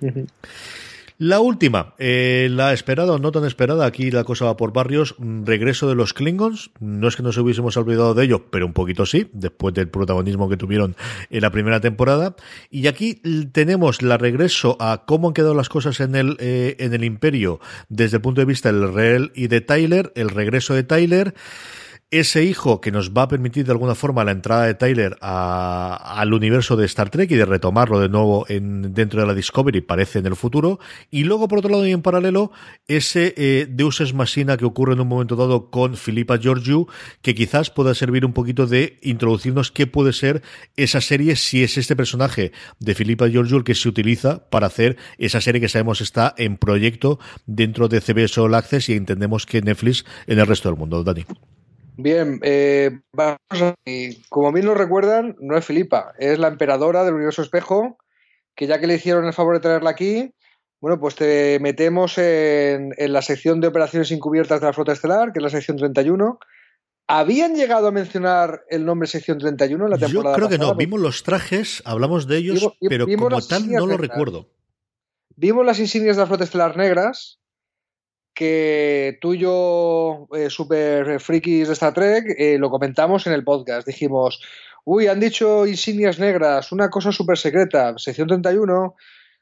Uh 0.00 0.06
-huh. 0.06 0.26
La 1.22 1.40
última, 1.40 1.92
eh, 1.98 2.48
la 2.50 2.72
esperada 2.72 3.12
o 3.12 3.18
no 3.18 3.30
tan 3.30 3.44
esperada, 3.44 3.84
aquí 3.84 4.10
la 4.10 4.24
cosa 4.24 4.46
va 4.46 4.56
por 4.56 4.72
barrios, 4.72 5.16
regreso 5.18 5.86
de 5.86 5.94
los 5.94 6.14
Klingons, 6.14 6.70
no 6.80 7.08
es 7.08 7.16
que 7.16 7.22
nos 7.22 7.36
hubiésemos 7.36 7.76
olvidado 7.76 8.14
de 8.14 8.24
ello, 8.24 8.46
pero 8.50 8.64
un 8.64 8.72
poquito 8.72 9.04
sí, 9.04 9.28
después 9.34 9.74
del 9.74 9.90
protagonismo 9.90 10.48
que 10.48 10.56
tuvieron 10.56 10.96
en 11.28 11.42
la 11.42 11.50
primera 11.50 11.78
temporada, 11.78 12.36
y 12.70 12.86
aquí 12.86 13.20
tenemos 13.52 14.00
la 14.00 14.16
regreso 14.16 14.78
a 14.80 15.04
cómo 15.06 15.28
han 15.28 15.34
quedado 15.34 15.52
las 15.52 15.68
cosas 15.68 16.00
en 16.00 16.14
el, 16.14 16.38
eh, 16.40 16.76
en 16.78 16.94
el 16.94 17.04
imperio 17.04 17.60
desde 17.90 18.16
el 18.16 18.22
punto 18.22 18.40
de 18.40 18.46
vista 18.46 18.72
del 18.72 18.90
Reel 18.90 19.30
y 19.34 19.48
de 19.48 19.60
Tyler, 19.60 20.14
el 20.16 20.30
regreso 20.30 20.72
de 20.72 20.84
Tyler, 20.84 21.34
ese 22.10 22.42
hijo 22.44 22.80
que 22.80 22.90
nos 22.90 23.12
va 23.12 23.22
a 23.22 23.28
permitir 23.28 23.64
de 23.64 23.72
alguna 23.72 23.94
forma 23.94 24.24
la 24.24 24.32
entrada 24.32 24.66
de 24.66 24.74
Tyler 24.74 25.16
a, 25.20 26.14
al 26.20 26.32
universo 26.32 26.76
de 26.76 26.84
Star 26.86 27.08
Trek 27.08 27.30
y 27.30 27.36
de 27.36 27.44
retomarlo 27.44 28.00
de 28.00 28.08
nuevo 28.08 28.46
en, 28.48 28.92
dentro 28.94 29.20
de 29.20 29.26
la 29.26 29.34
Discovery, 29.34 29.80
parece 29.80 30.18
en 30.18 30.26
el 30.26 30.34
futuro. 30.34 30.80
Y 31.10 31.24
luego, 31.24 31.46
por 31.46 31.60
otro 31.60 31.70
lado, 31.70 31.86
y 31.86 31.92
en 31.92 32.02
paralelo, 32.02 32.50
ese 32.88 33.34
eh, 33.36 33.66
Deus 33.70 34.00
Ex 34.00 34.12
Machina 34.12 34.56
que 34.56 34.64
ocurre 34.64 34.94
en 34.94 35.00
un 35.00 35.08
momento 35.08 35.36
dado 35.36 35.70
con 35.70 35.96
Philippa 35.96 36.38
Georgiou, 36.38 36.88
que 37.22 37.34
quizás 37.34 37.70
pueda 37.70 37.94
servir 37.94 38.24
un 38.24 38.32
poquito 38.32 38.66
de 38.66 38.98
introducirnos 39.02 39.70
qué 39.70 39.86
puede 39.86 40.12
ser 40.12 40.42
esa 40.76 41.00
serie 41.00 41.36
si 41.36 41.62
es 41.62 41.78
este 41.78 41.94
personaje 41.94 42.52
de 42.80 42.94
Philippa 42.94 43.28
Georgiou 43.28 43.58
el 43.58 43.64
que 43.64 43.74
se 43.74 43.88
utiliza 43.88 44.48
para 44.50 44.66
hacer 44.66 44.96
esa 45.18 45.40
serie 45.40 45.60
que 45.60 45.68
sabemos 45.68 46.00
está 46.00 46.34
en 46.36 46.56
proyecto 46.56 47.18
dentro 47.46 47.88
de 47.88 48.00
CBS 48.00 48.40
All 48.40 48.54
Access 48.54 48.88
y 48.88 48.94
entendemos 48.94 49.46
que 49.46 49.62
Netflix 49.62 50.04
en 50.26 50.38
el 50.38 50.46
resto 50.46 50.68
del 50.68 50.78
mundo. 50.78 51.04
Dani. 51.04 51.24
Bien, 52.02 52.40
eh, 52.42 53.00
vamos 53.12 53.38
a, 53.52 53.74
como 54.28 54.52
bien 54.52 54.66
nos 54.66 54.76
recuerdan, 54.76 55.36
no 55.40 55.56
es 55.56 55.64
Filipa, 55.64 56.12
es 56.18 56.38
la 56.38 56.48
emperadora 56.48 57.04
del 57.04 57.14
universo 57.14 57.42
espejo, 57.42 57.98
que 58.54 58.66
ya 58.66 58.80
que 58.80 58.86
le 58.86 58.94
hicieron 58.94 59.24
el 59.24 59.32
favor 59.32 59.54
de 59.54 59.60
traerla 59.60 59.90
aquí, 59.90 60.34
bueno, 60.80 60.98
pues 60.98 61.14
te 61.14 61.58
metemos 61.60 62.16
en, 62.16 62.94
en, 62.96 63.12
la 63.12 63.20
sección 63.20 63.60
de 63.60 63.68
operaciones 63.68 64.10
encubiertas 64.12 64.60
de 64.60 64.66
la 64.66 64.72
flota 64.72 64.92
estelar, 64.92 65.32
que 65.32 65.38
es 65.38 65.42
la 65.42 65.50
sección 65.50 65.76
31. 65.76 66.38
¿Habían 67.06 67.54
llegado 67.54 67.88
a 67.88 67.90
mencionar 67.90 68.64
el 68.68 68.84
nombre 68.86 69.08
sección 69.08 69.38
31 69.38 69.84
en 69.84 69.90
la 69.90 69.98
temporada 69.98 70.30
Yo 70.30 70.36
creo 70.36 70.48
que 70.48 70.56
pasada? 70.56 70.72
no, 70.72 70.78
vimos 70.78 71.00
los 71.00 71.22
trajes, 71.22 71.82
hablamos 71.84 72.26
de 72.28 72.36
ellos, 72.38 72.60
vimos, 72.60 72.76
pero 72.80 73.04
vimos 73.04 73.28
como 73.28 73.46
tal 73.46 73.68
no 73.68 73.86
lo 73.86 73.96
recuerdo. 73.96 74.48
Vimos 75.36 75.66
las 75.66 75.80
insignias 75.80 76.16
de 76.16 76.22
la 76.22 76.26
flota 76.26 76.44
estelar 76.44 76.76
negras, 76.76 77.40
que 78.34 79.18
tú 79.20 79.34
y 79.34 79.38
yo, 79.38 80.28
eh, 80.34 80.50
super 80.50 81.20
frikis 81.20 81.68
de 81.68 81.74
Star 81.74 81.92
Trek, 81.92 82.24
eh, 82.38 82.58
lo 82.58 82.70
comentamos 82.70 83.26
en 83.26 83.32
el 83.32 83.44
podcast. 83.44 83.86
Dijimos, 83.86 84.42
uy, 84.84 85.06
han 85.06 85.20
dicho 85.20 85.66
insignias 85.66 86.18
negras, 86.18 86.72
una 86.72 86.88
cosa 86.88 87.12
súper 87.12 87.38
secreta, 87.38 87.94
sección 87.96 88.28
31. 88.28 88.94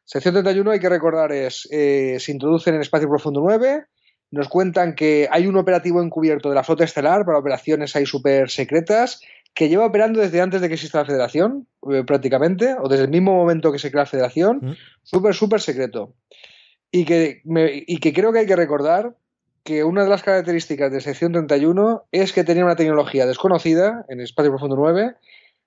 Sección 0.04 0.34
31, 0.34 0.70
hay 0.70 0.80
que 0.80 0.88
recordar, 0.88 1.32
es, 1.32 1.68
eh, 1.70 2.16
se 2.18 2.32
introducen 2.32 2.74
en 2.74 2.80
Espacio 2.80 3.08
Profundo 3.08 3.40
9, 3.42 3.84
nos 4.30 4.48
cuentan 4.48 4.94
que 4.94 5.28
hay 5.30 5.46
un 5.46 5.56
operativo 5.56 6.02
encubierto 6.02 6.48
de 6.48 6.54
la 6.54 6.64
flota 6.64 6.84
estelar 6.84 7.24
para 7.24 7.38
operaciones 7.38 7.94
ahí 7.94 8.06
súper 8.06 8.50
secretas, 8.50 9.20
que 9.54 9.68
lleva 9.68 9.86
operando 9.86 10.20
desde 10.20 10.40
antes 10.40 10.60
de 10.60 10.68
que 10.68 10.74
exista 10.74 11.00
la 11.00 11.04
federación, 11.04 11.66
eh, 11.90 12.04
prácticamente, 12.06 12.76
o 12.80 12.88
desde 12.88 13.04
el 13.04 13.10
mismo 13.10 13.34
momento 13.34 13.72
que 13.72 13.78
se 13.78 13.90
crea 13.90 14.04
la 14.04 14.06
federación, 14.06 14.58
mm. 14.62 14.72
súper, 15.02 15.34
súper 15.34 15.60
secreto. 15.60 16.14
Y 16.90 17.04
que, 17.04 17.42
me, 17.44 17.84
y 17.86 17.98
que 17.98 18.12
creo 18.12 18.32
que 18.32 18.40
hay 18.40 18.46
que 18.46 18.56
recordar 18.56 19.14
que 19.68 19.84
una 19.84 20.02
de 20.02 20.08
las 20.08 20.22
características 20.22 20.90
de 20.90 21.02
sección 21.02 21.32
31 21.32 22.04
es 22.10 22.32
que 22.32 22.44
tenía 22.44 22.64
una 22.64 22.76
tecnología 22.76 23.26
desconocida 23.26 24.06
en 24.08 24.20
Espacio 24.20 24.50
Profundo 24.50 24.76
9, 24.76 25.14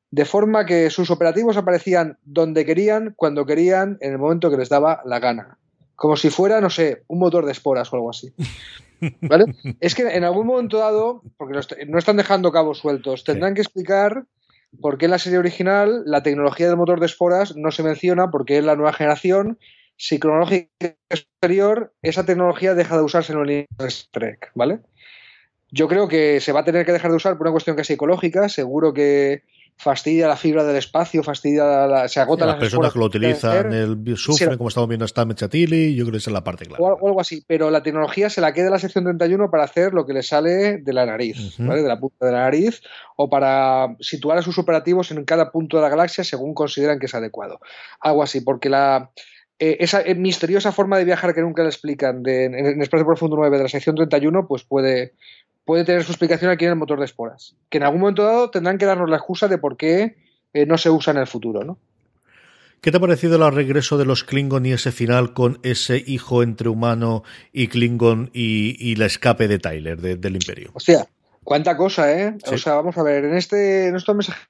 de 0.10 0.25
forma 0.25 0.66
que 0.66 0.90
sus 0.90 1.12
operativos 1.12 1.56
aparecían 1.56 2.18
donde 2.24 2.66
querían, 2.66 3.13
cuando 3.16 3.46
querían, 3.46 3.98
en 4.01 4.13
el 4.13 4.18
momento 4.18 4.50
que 4.50 4.58
les 4.58 4.70
daba 4.70 5.01
la 5.06 5.20
gana. 5.20 5.58
Como 5.96 6.16
si 6.16 6.32
fuera, 6.32 6.60
no 6.62 6.72
sé, 6.72 7.04
un 7.08 7.20
motor 7.20 7.46
de 7.46 7.51
esporas 7.51 7.94
o 7.94 7.96
algo 7.96 8.10
así. 8.10 8.34
¿Vale? 9.22 9.46
es 9.80 9.96
que 9.96 10.04
en 10.04 10.24
algún 10.24 10.48
momento 10.48 10.78
dado, 10.78 11.24
porque 11.38 11.60
no 11.88 11.98
están 11.98 12.18
dejando 12.18 12.51
cabos 12.51 12.80
sueltos, 12.80 13.24
tendrán 13.24 13.56
que 13.56 13.62
explicar 13.62 14.25
por 14.80 14.98
qué 14.98 15.06
en 15.06 15.12
la 15.12 15.20
serie 15.20 15.40
original 15.40 16.04
la 16.06 16.24
tecnología 16.24 16.68
del 16.68 16.78
motor 16.78 17.00
de 17.00 17.08
esporas 17.08 17.56
no 17.56 17.72
se 17.72 17.84
menciona 17.84 18.30
porque 18.30 18.58
es 18.58 18.63
la 18.63 18.75
nueva 18.75 18.94
generación 18.94 19.60
si 20.01 20.17
cronológica 20.17 20.96
superior, 21.12 21.93
esa 22.01 22.25
tecnología 22.25 22.74
deja 22.74 22.98
de 22.98 23.03
usarse 23.03 23.34
en 23.34 23.39
el 23.39 23.67
Trek, 24.10 24.51
¿vale? 24.55 24.79
Yo 25.70 25.88
creo 25.88 26.08
que 26.08 26.41
se 26.41 26.51
va 26.51 26.62
a 26.62 26.65
tener 26.65 26.88
que 26.88 26.91
dejar 26.91 27.12
de 27.12 27.17
usar 27.17 27.38
por 27.38 27.46
una 27.46 27.51
cuestión 27.51 27.75
casi 27.75 27.93
ecológica. 27.93 28.50
Seguro 28.50 28.96
que 28.96 29.43
fastidia 29.77 30.27
la 30.27 30.38
fibra 30.38 30.63
del 30.63 30.77
espacio, 30.77 31.22
fastidia 31.22 31.86
la, 31.86 32.08
se 32.08 32.20
agota 32.20 32.48
las 32.48 32.55
personas 32.55 32.91
que 32.91 32.98
lo 32.98 33.05
utilizan, 33.05 33.72
el 33.74 34.17
sufren, 34.17 34.58
como 34.58 34.70
estamos 34.70 34.89
viendo 34.89 35.05
está 35.05 35.24
Mechatili, 35.24 35.93
yo 35.93 36.03
creo 36.05 36.13
que 36.13 36.17
esa 36.17 36.31
es 36.31 36.34
la 36.34 36.43
parte 36.43 36.65
clara. 36.65 36.84
O, 36.84 37.08
algo 37.08 37.22
así, 37.22 37.43
pero 37.46 37.70
la 37.70 37.84
tecnología 37.84 38.31
se 38.31 38.41
la 38.41 38.53
queda 38.53 38.72
la 38.72 38.79
sección 38.79 39.03
31 39.03 39.51
para 39.51 39.65
hacer 39.65 39.93
lo 39.93 40.08
que 40.08 40.13
le 40.13 40.24
sale 40.24 40.79
de 40.79 40.93
la 40.93 41.05
nariz, 41.05 41.58
¿vale? 41.60 41.84
De 41.84 41.88
la 41.88 42.00
punta 42.00 42.25
de 42.25 42.31
la 42.31 42.39
nariz, 42.39 42.81
o 43.17 43.29
para 43.29 43.96
situar 44.00 44.39
a 44.39 44.41
sus 44.41 44.58
operativos 44.58 45.12
en 45.12 45.24
cada 45.25 45.51
punto 45.51 45.77
de 45.77 45.84
la 45.84 45.89
galaxia 45.89 46.24
según 46.24 46.55
consideran 46.55 46.98
que 46.98 47.05
es 47.05 47.13
adecuado. 47.13 47.60
Algo 48.00 48.24
así, 48.24 48.41
porque 48.41 48.67
la, 48.67 49.12
eh, 49.62 49.77
esa 49.80 50.01
eh, 50.01 50.15
misteriosa 50.15 50.72
forma 50.72 50.98
de 50.98 51.06
viajar 51.06 51.36
que 51.36 51.41
nunca 51.41 51.62
le 51.62 51.70
explican 51.70 52.24
de, 52.24 52.46
en, 52.46 52.56
en 52.56 52.82
Espacio 52.82 53.06
Profundo 53.06 53.36
9 53.36 53.58
de 53.58 53.63
la 53.63 53.70
sección 53.70 53.96
31, 53.96 54.48
pues 54.48 54.63
puede, 54.63 55.13
puede 55.65 55.86
tener 55.86 56.03
su 56.03 56.12
explicación 56.12 56.50
aquí 56.50 56.65
en 56.65 56.72
el 56.72 56.77
motor 56.77 56.98
de 56.98 57.06
esporas. 57.06 57.56
Que 57.70 57.77
en 57.77 57.84
algún 57.84 58.01
momento 58.01 58.24
dado 58.24 58.50
tendrán 58.50 58.80
que 58.80 58.88
darnos 58.88 59.08
la 59.08 59.18
excusa 59.18 59.48
de 59.48 59.60
por 59.60 59.77
qué 59.77 60.15
eh, 60.53 60.65
no 60.65 60.80
se 60.80 60.89
usa 60.89 61.12
en 61.12 61.20
el 61.20 61.27
futuro, 61.27 61.63
¿no? 61.63 61.77
¿Qué 62.82 62.89
te 62.89 62.98
ha 62.98 63.00
parecido 63.00 63.36
el 63.36 63.53
regreso 63.53 64.00
de 64.00 64.06
los 64.06 64.24
Klingon 64.24 64.65
y 64.65 64.72
ese 64.72 64.91
final 64.91 65.34
con 65.34 65.60
ese 65.62 66.03
hijo 66.08 66.41
entre 66.41 66.68
humano 66.68 67.22
y 67.53 67.68
Klingon 67.68 68.32
y, 68.34 68.75
y 68.80 68.96
la 68.96 69.06
escape 69.06 69.48
de 69.48 69.60
Tyler 69.60 70.01
de, 70.01 70.15
del 70.15 70.34
Imperio? 70.34 70.72
Hostia, 70.74 71.06
cuánta 71.44 71.77
cosa, 71.77 72.12
¿eh? 72.12 72.36
Sí. 72.44 72.56
O 72.56 72.58
sea, 72.58 72.74
vamos 72.74 72.98
a 72.98 73.03
ver, 73.03 73.25
en 73.25 73.36
este 73.36 73.89
en 73.89 73.96
estos 73.96 74.15
mensajes 74.15 74.48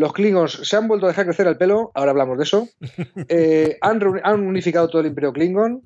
los 0.00 0.14
Klingons 0.14 0.66
se 0.66 0.76
han 0.76 0.88
vuelto 0.88 1.04
a 1.04 1.10
dejar 1.10 1.26
crecer 1.26 1.46
el 1.46 1.58
pelo, 1.58 1.92
ahora 1.94 2.12
hablamos 2.12 2.38
de 2.38 2.44
eso. 2.44 2.68
Eh, 3.28 3.76
han, 3.82 4.00
han, 4.24 4.40
unificado 4.46 4.88
todo 4.88 5.02
el 5.02 5.08
Imperio 5.08 5.32
Klingon. 5.32 5.82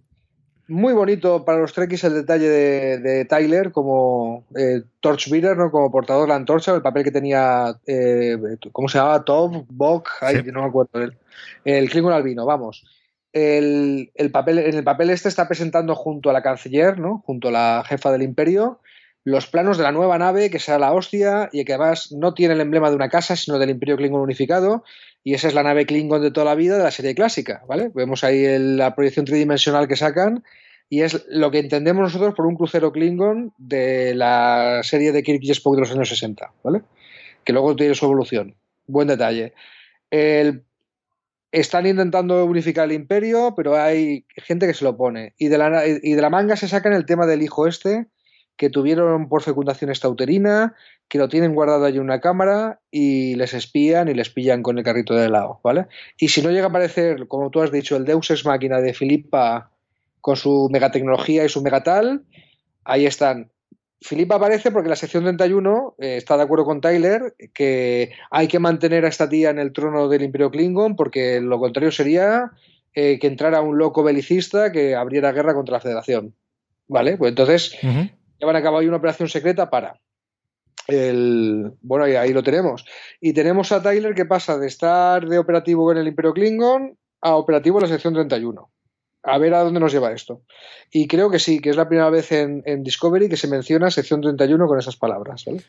Muy 0.69 0.95
bonito 0.95 1.45
para 1.45 1.59
los 1.59 1.73
Trekkies 1.73 2.05
el 2.05 2.15
detalle 2.15 2.49
de, 2.49 2.99
de 2.99 3.25
Tyler 3.27 3.73
como 3.73 4.47
eh, 4.57 4.83
Torchbearer, 5.01 5.57
¿no? 5.57 5.71
como 5.71 5.91
portador 5.91 6.23
de 6.23 6.29
la 6.29 6.37
antorcha, 6.37 6.75
el 6.75 6.81
papel 6.81 7.05
que 7.05 7.11
tenía, 7.11 7.77
eh, 7.87 8.39
¿cómo 8.73 8.89
se 8.89 8.99
llamaba? 8.99 9.25
Top, 9.25 9.67
Bok, 9.69 10.09
sí. 10.31 10.51
no 10.53 10.63
me 10.63 10.69
acuerdo. 10.69 11.03
El, 11.03 11.19
el 11.65 11.91
Klingon 11.91 12.13
albino, 12.13 12.47
vamos. 12.47 12.85
El, 13.33 14.13
el, 14.15 14.31
papel, 14.31 14.61
en 14.61 14.75
el 14.75 14.85
papel 14.85 15.11
este 15.11 15.29
está 15.29 15.49
presentando 15.49 15.95
junto 15.97 16.31
a 16.31 16.33
la 16.33 16.43
canciller, 16.43 16.99
¿no? 16.99 17.23
junto 17.27 17.49
a 17.49 17.53
la 17.53 17.85
jefa 17.87 18.13
del 18.13 18.23
imperio, 18.23 18.81
los 19.25 19.47
planos 19.47 19.79
de 19.79 19.85
la 19.85 19.93
nueva 19.93 20.19
nave 20.19 20.51
que 20.51 20.59
será 20.59 20.79
la 20.79 20.93
hostia 20.93 21.49
y 21.51 21.65
que 21.65 21.73
además 21.73 22.13
no 22.13 22.35
tiene 22.35 22.55
el 22.55 22.61
emblema 22.61 22.91
de 22.91 22.97
una 22.97 23.09
casa, 23.09 23.37
sino 23.37 23.59
del 23.59 23.71
Imperio 23.71 23.97
Klingon 23.97 24.21
unificado. 24.21 24.85
Y 25.25 25.33
esa 25.33 25.49
es 25.49 25.55
la 25.55 25.63
nave 25.63 25.87
Klingon 25.87 26.21
de 26.21 26.31
toda 26.31 26.45
la 26.45 26.55
vida 26.55 26.77
de 26.77 26.85
la 26.85 26.91
serie 26.91 27.15
clásica, 27.15 27.65
¿vale? 27.67 27.91
Vemos 27.95 28.23
ahí 28.23 28.45
la 28.59 28.95
proyección 28.95 29.25
tridimensional 29.25 29.89
que 29.89 29.97
sacan 29.97 30.45
y 30.91 31.01
es 31.01 31.25
lo 31.29 31.51
que 31.51 31.59
entendemos 31.59 32.03
nosotros 32.03 32.35
por 32.35 32.47
un 32.47 32.57
crucero 32.57 32.93
Klingon 32.93 33.55
de 33.57 34.15
la 34.15 34.83
serie 34.83 35.13
de 35.13 35.23
Kirk 35.23 35.43
y 35.43 35.49
de 35.49 35.81
los 35.81 35.91
años 35.91 36.09
60, 36.11 36.53
¿vale? 36.63 36.83
Que 37.45 37.55
luego 37.55 37.75
tiene 37.75 37.95
su 37.95 38.05
evolución. 38.05 38.55
Buen 38.87 39.09
detalle. 39.09 39.55
El, 40.11 40.65
están 41.51 41.87
intentando 41.87 42.45
unificar 42.45 42.85
el 42.85 42.93
imperio, 42.93 43.55
pero 43.57 43.81
hay 43.81 44.27
gente 44.37 44.67
que 44.67 44.75
se 44.75 44.85
lo 44.85 44.91
opone. 44.91 45.35
Y 45.39 45.49
de 45.49 45.57
la, 45.57 45.87
y 45.87 46.13
de 46.13 46.23
la 46.23 46.29
manga 46.29 46.57
se 46.57 46.69
sacan 46.69 46.93
el 46.93 47.07
tema 47.07 47.25
del 47.27 47.41
hijo 47.41 47.67
este, 47.67 48.07
que 48.57 48.71
tuvieron 48.71 49.29
por 49.29 49.43
fecundación 49.43 49.91
extrauterina, 49.91 50.75
que 51.09 51.19
lo 51.19 51.29
tienen 51.29 51.55
guardado 51.55 51.85
allí 51.85 51.97
en 51.97 52.05
una 52.05 52.21
cámara 52.21 52.81
y 52.91 53.35
les 53.35 53.55
espían 53.55 54.09
y 54.09 54.15
les 54.15 54.31
pillan 54.31 54.63
con 54.63 54.79
el 54.79 54.85
carrito 54.85 55.15
de 55.15 55.27
helado, 55.27 55.61
¿vale? 55.63 55.87
Y 56.19 56.29
si 56.29 56.43
no 56.43 56.51
llega 56.51 56.67
a 56.67 56.69
aparecer, 56.69 57.27
como 57.27 57.51
tú 57.51 57.61
has 57.63 57.73
dicho, 57.73 57.97
el 57.97 58.05
Deus 58.05 58.31
Ex 58.31 58.47
Máquina 58.47 58.81
de 58.81 58.95
Filipa 58.95 59.71
con 60.21 60.37
su 60.37 60.69
megatecnología 60.71 61.45
y 61.45 61.49
su 61.49 61.63
megatal, 61.63 62.25
ahí 62.85 63.07
están. 63.07 63.51
Filipa 64.01 64.37
aparece 64.37 64.71
porque 64.71 64.89
la 64.89 64.97
sección 64.97 65.25
31 65.25 65.97
eh, 65.99 66.17
está 66.19 66.37
de 66.37 66.43
acuerdo 66.43 66.65
con 66.65 66.81
Tyler 66.81 67.35
que 67.55 68.13
hay 68.31 68.49
que 68.49 68.59
mantener 68.59 69.05
a 69.05 69.09
esta 69.09 69.29
tía 69.29 69.51
en 69.51 69.59
el 69.59 69.73
trono 69.73 70.09
del 70.09 70.23
Imperio 70.23 70.51
Klingon 70.51 70.95
porque 70.95 71.41
lo 71.41 71.59
contrario 71.59 71.91
sería 71.91 72.53
eh, 72.95 73.19
que 73.19 73.27
entrara 73.27 73.63
un 73.63 73.79
loco 73.79 74.03
belicista 74.03 74.73
que 74.73 74.95
abriera 74.95 75.33
guerra 75.33 75.55
contra 75.55 75.75
la 75.75 75.81
Federación. 75.81 76.35
¿Vale? 76.87 77.17
Pues 77.17 77.31
entonces 77.31 77.79
llevan 78.39 78.57
a 78.57 78.63
cabo 78.63 78.79
ahí 78.79 78.87
una 78.87 78.97
operación 78.97 79.29
secreta 79.29 79.71
para. 79.71 80.01
El, 80.87 81.73
bueno, 81.81 82.05
ahí, 82.05 82.33
lo 82.33 82.43
tenemos. 82.43 82.85
Y 83.21 83.33
tenemos 83.33 83.73
a 83.73 83.83
Tyler 83.83 84.15
que 84.15 84.27
pasa 84.27 84.59
de 84.59 84.67
estar 84.67 85.27
de 85.27 85.39
operativo 85.39 85.91
en 85.91 85.99
el 85.99 86.09
Imperio 86.09 86.35
Klingon 86.35 86.99
a 87.23 87.37
operativo 87.37 87.79
en 87.79 87.83
la 87.85 87.89
sección 87.89 88.13
31. 88.13 88.71
A 89.23 89.39
ver 89.39 89.55
a 89.55 89.63
dónde 89.63 89.81
nos 89.81 89.93
lleva 89.93 90.13
esto. 90.13 90.43
Y 90.91 91.09
creo 91.09 91.31
que 91.31 91.39
sí, 91.39 91.61
que 91.61 91.71
es 91.71 91.77
la 91.77 91.89
primera 91.89 92.11
vez 92.11 92.31
en, 92.33 92.63
en 92.67 92.83
Discovery 92.83 93.31
que 93.31 93.39
se 93.39 93.49
menciona 93.49 93.91
sección 93.91 94.21
31 94.21 94.67
con 94.67 94.79
esas 94.79 94.97
palabras. 94.97 95.45
¿vale? 95.47 95.63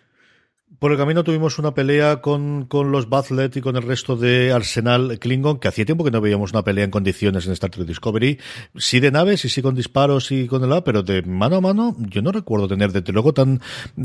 Por 0.79 0.91
el 0.91 0.97
camino 0.97 1.23
tuvimos 1.23 1.59
una 1.59 1.73
pelea 1.73 2.21
con, 2.21 2.65
con 2.65 2.91
los 2.91 3.07
Bathlet 3.07 3.55
y 3.55 3.61
con 3.61 3.75
el 3.75 3.83
resto 3.83 4.15
de 4.15 4.51
Arsenal 4.51 5.19
Klingon, 5.19 5.59
que 5.59 5.67
hacía 5.67 5.85
tiempo 5.85 6.03
que 6.03 6.11
no 6.11 6.21
veíamos 6.21 6.51
una 6.51 6.63
pelea 6.63 6.83
en 6.83 6.91
condiciones 6.91 7.45
en 7.45 7.53
Star 7.53 7.69
Trek 7.69 7.87
Discovery. 7.87 8.39
Sí 8.75 8.99
de 8.99 9.11
naves 9.11 9.45
y 9.45 9.49
sí 9.49 9.61
con 9.61 9.75
disparos 9.75 10.31
y 10.31 10.47
con 10.47 10.63
el 10.63 10.73
A, 10.73 10.83
pero 10.83 11.03
de 11.03 11.21
mano 11.21 11.57
a 11.57 11.61
mano 11.61 11.95
yo 11.99 12.21
no 12.21 12.31
recuerdo 12.31 12.67
tener, 12.67 12.91
desde 12.91 13.13
luego 13.13 13.33
tan, 13.33 13.61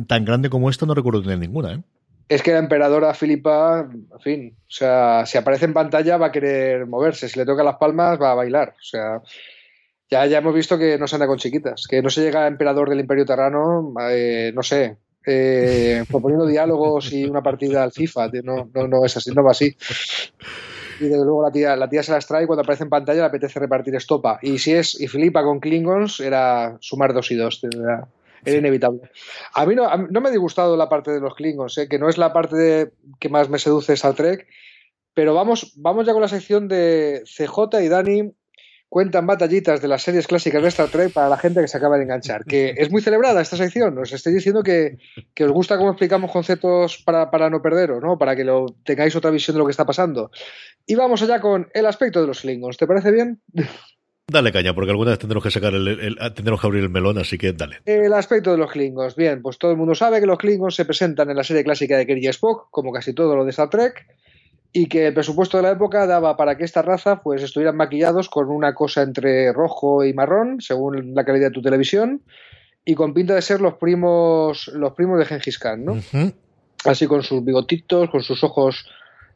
tan 0.06 0.24
grande 0.24 0.50
como 0.50 0.70
esta, 0.70 0.86
no 0.86 0.94
recuerdo 0.94 1.22
tener 1.22 1.38
ninguna. 1.38 1.72
¿eh? 1.72 1.82
Es 2.28 2.42
que 2.42 2.52
la 2.52 2.58
emperadora 2.58 3.14
Filipa, 3.14 3.88
en 3.90 4.20
fin, 4.20 4.56
o 4.60 4.70
sea, 4.70 5.26
si 5.26 5.38
aparece 5.38 5.64
en 5.64 5.72
pantalla 5.72 6.16
va 6.18 6.26
a 6.26 6.32
querer 6.32 6.86
moverse, 6.86 7.28
si 7.28 7.38
le 7.38 7.46
toca 7.46 7.64
las 7.64 7.76
palmas 7.76 8.20
va 8.20 8.30
a 8.30 8.36
bailar, 8.36 8.74
o 8.78 8.82
sea, 8.82 9.20
ya, 10.08 10.26
ya 10.26 10.38
hemos 10.38 10.54
visto 10.54 10.78
que 10.78 10.96
no 10.96 11.08
se 11.08 11.16
anda 11.16 11.26
con 11.26 11.38
chiquitas, 11.38 11.86
que 11.88 12.02
no 12.02 12.10
se 12.10 12.22
llega 12.22 12.44
a 12.44 12.46
emperador 12.46 12.88
del 12.88 13.00
Imperio 13.00 13.26
Terrano, 13.26 13.92
eh, 14.10 14.52
no 14.54 14.62
sé, 14.62 14.96
eh, 15.26 16.04
proponiendo 16.08 16.46
diálogos 16.46 17.12
y 17.12 17.24
una 17.24 17.42
partida 17.42 17.82
al 17.82 17.92
FIFA. 17.92 18.30
No, 18.42 18.70
no, 18.72 18.88
no 18.88 19.04
es 19.04 19.16
así, 19.16 19.30
no 19.30 19.44
va 19.44 19.52
así. 19.52 19.76
Y 21.00 21.04
desde 21.04 21.24
luego 21.24 21.42
la 21.42 21.50
tía, 21.50 21.76
la 21.76 21.88
tía 21.88 22.02
se 22.02 22.12
las 22.12 22.26
trae 22.26 22.44
y 22.44 22.46
cuando 22.46 22.62
aparece 22.62 22.84
en 22.84 22.90
pantalla 22.90 23.20
le 23.20 23.26
apetece 23.26 23.58
repartir 23.58 23.94
estopa. 23.94 24.38
Y 24.42 24.58
si 24.58 24.74
es 24.74 25.00
y 25.00 25.08
flipa 25.08 25.42
con 25.42 25.60
Klingons, 25.60 26.20
era 26.20 26.76
sumar 26.80 27.14
dos 27.14 27.30
y 27.30 27.36
dos. 27.36 27.60
Era, 27.64 28.08
era 28.44 28.58
inevitable. 28.58 29.10
A 29.54 29.66
mí, 29.66 29.74
no, 29.74 29.88
a 29.88 29.96
mí 29.96 30.06
no 30.10 30.20
me 30.20 30.28
ha 30.28 30.32
disgustado 30.32 30.76
la 30.76 30.88
parte 30.88 31.10
de 31.10 31.20
los 31.20 31.34
Klingons, 31.34 31.78
¿eh? 31.78 31.88
que 31.88 31.98
no 31.98 32.08
es 32.08 32.18
la 32.18 32.32
parte 32.32 32.56
de, 32.56 32.92
que 33.18 33.28
más 33.28 33.48
me 33.48 33.58
seduce 33.58 33.94
Star 33.94 34.14
Trek. 34.14 34.46
Pero 35.14 35.34
vamos, 35.34 35.72
vamos 35.76 36.06
ya 36.06 36.12
con 36.12 36.22
la 36.22 36.28
sección 36.28 36.68
de 36.68 37.22
CJ 37.24 37.82
y 37.82 37.88
Dani 37.88 38.32
cuentan 38.90 39.24
batallitas 39.24 39.80
de 39.80 39.88
las 39.88 40.02
series 40.02 40.26
clásicas 40.26 40.60
de 40.60 40.68
Star 40.68 40.88
Trek 40.88 41.12
para 41.12 41.28
la 41.28 41.38
gente 41.38 41.60
que 41.60 41.68
se 41.68 41.76
acaba 41.78 41.96
de 41.96 42.02
enganchar. 42.02 42.44
Que 42.44 42.74
es 42.76 42.90
muy 42.90 43.00
celebrada 43.00 43.40
esta 43.40 43.56
sección. 43.56 43.96
Os 43.96 44.12
estoy 44.12 44.34
diciendo 44.34 44.62
que, 44.64 44.98
que 45.32 45.44
os 45.44 45.52
gusta 45.52 45.78
cómo 45.78 45.90
explicamos 45.90 46.32
conceptos 46.32 46.98
para, 46.98 47.30
para, 47.30 47.48
no 47.48 47.62
perderos, 47.62 48.02
¿no? 48.02 48.18
Para 48.18 48.34
que 48.34 48.44
lo 48.44 48.66
tengáis 48.84 49.14
otra 49.14 49.30
visión 49.30 49.54
de 49.54 49.60
lo 49.60 49.64
que 49.64 49.70
está 49.70 49.86
pasando. 49.86 50.32
Y 50.84 50.96
vamos 50.96 51.22
allá 51.22 51.40
con 51.40 51.68
el 51.72 51.86
aspecto 51.86 52.20
de 52.20 52.26
los 52.26 52.40
Klingons. 52.40 52.76
¿Te 52.76 52.88
parece 52.88 53.12
bien? 53.12 53.40
Dale 54.26 54.52
caña, 54.52 54.74
porque 54.74 54.90
alguna 54.90 55.10
vez 55.10 55.20
tendremos 55.20 55.44
que 55.44 55.50
sacar 55.52 55.72
el, 55.74 55.86
el, 55.86 56.00
el, 56.00 56.34
tendremos 56.34 56.60
que 56.60 56.66
abrir 56.66 56.82
el 56.82 56.90
melón, 56.90 57.18
así 57.18 57.38
que 57.38 57.52
dale. 57.52 57.78
El 57.84 58.12
aspecto 58.12 58.50
de 58.50 58.58
los 58.58 58.72
Klingons. 58.72 59.14
Bien, 59.14 59.40
pues 59.40 59.56
todo 59.56 59.70
el 59.70 59.76
mundo 59.76 59.94
sabe 59.94 60.18
que 60.18 60.26
los 60.26 60.38
Klingons 60.38 60.74
se 60.74 60.84
presentan 60.84 61.30
en 61.30 61.36
la 61.36 61.44
serie 61.44 61.62
clásica 61.62 61.96
de 61.96 62.06
Kirk 62.06 62.20
y 62.20 62.26
Spock, 62.26 62.68
como 62.70 62.92
casi 62.92 63.14
todo 63.14 63.36
lo 63.36 63.44
de 63.44 63.50
Star 63.50 63.70
Trek 63.70 64.04
y 64.72 64.86
que 64.86 65.08
el 65.08 65.14
presupuesto 65.14 65.56
de 65.56 65.64
la 65.64 65.72
época 65.72 66.06
daba 66.06 66.36
para 66.36 66.56
que 66.56 66.64
esta 66.64 66.82
raza 66.82 67.22
pues 67.22 67.42
estuvieran 67.42 67.76
maquillados 67.76 68.28
con 68.28 68.48
una 68.48 68.74
cosa 68.74 69.02
entre 69.02 69.52
rojo 69.52 70.04
y 70.04 70.12
marrón, 70.12 70.60
según 70.60 71.14
la 71.14 71.24
calidad 71.24 71.48
de 71.48 71.54
tu 71.54 71.62
televisión, 71.62 72.22
y 72.84 72.94
con 72.94 73.12
pinta 73.12 73.34
de 73.34 73.42
ser 73.42 73.60
los 73.60 73.74
primos 73.74 74.68
los 74.68 74.92
primos 74.94 75.18
de 75.18 75.24
Gengis 75.24 75.58
Khan, 75.58 75.84
¿no? 75.84 75.92
Uh 75.92 75.96
-huh. 75.96 76.34
Así 76.84 77.06
con 77.06 77.22
sus 77.22 77.44
bigotitos, 77.44 78.10
con 78.10 78.22
sus 78.22 78.42
ojos 78.42 78.88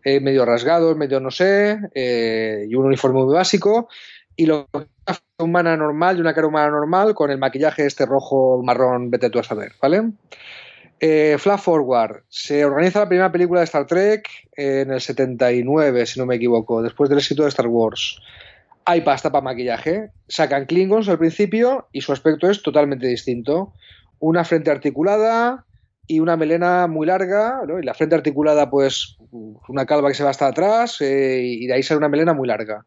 eh, 0.04 0.20
medio 0.20 0.44
rasgados, 0.44 0.96
medio 0.96 1.20
no 1.20 1.30
sé, 1.30 1.78
eh, 1.94 2.66
y 2.68 2.74
un 2.74 2.86
uniforme 2.86 3.22
muy 3.22 3.34
básico, 3.34 3.88
y 4.36 4.46
lo 4.46 4.66
una 4.72 5.18
humana 5.38 5.76
normal 5.76 6.16
y 6.16 6.20
una 6.20 6.34
cara 6.34 6.46
humana 6.46 6.70
normal 6.70 7.14
con 7.14 7.30
el 7.30 7.38
maquillaje 7.38 7.86
este 7.86 8.06
rojo 8.06 8.62
marrón, 8.62 9.10
vete 9.10 9.30
tú 9.30 9.38
a 9.38 9.42
saber, 9.42 9.72
¿vale? 9.80 10.12
Eh, 11.00 11.37
Flash 11.38 11.61
Forward. 11.61 12.22
Se 12.28 12.64
organiza 12.64 13.00
la 13.00 13.09
primera 13.09 13.33
película 13.33 13.61
de 13.61 13.64
Star 13.64 13.87
Trek 13.87 14.28
en 14.57 14.90
el 14.90 15.00
79, 15.00 16.07
si 16.07 16.20
no 16.20 16.26
me 16.26 16.37
equivoco, 16.37 16.83
después 16.83 17.11
del 17.11 17.18
éxito 17.18 17.42
de 17.42 17.48
Star 17.48 17.66
Wars. 17.66 18.18
Hay 18.87 19.00
pasta 19.00 19.33
para 19.33 19.42
maquillaje. 19.42 20.11
Sacan 20.28 20.66
Klingons 20.66 21.09
al 21.09 21.18
principio 21.18 21.88
y 21.92 22.00
su 22.00 22.12
aspecto 22.12 22.48
es 22.48 22.62
totalmente 22.62 23.07
distinto. 23.07 23.72
Una 24.18 24.44
frente 24.44 24.70
articulada 24.70 25.64
y 26.07 26.20
una 26.20 26.37
melena 26.37 26.87
muy 26.87 27.07
larga. 27.07 27.62
Y 27.80 27.85
la 27.85 27.94
frente 27.94 28.14
articulada, 28.14 28.70
pues, 28.70 29.16
una 29.68 29.87
calva 29.87 30.09
que 30.09 30.14
se 30.14 30.24
va 30.24 30.30
hasta 30.30 30.46
atrás 30.46 31.00
eh, 31.00 31.40
y 31.42 31.66
de 31.66 31.74
ahí 31.74 31.83
sale 31.83 31.98
una 31.98 32.09
melena 32.09 32.35
muy 32.35 32.46
larga. 32.46 32.85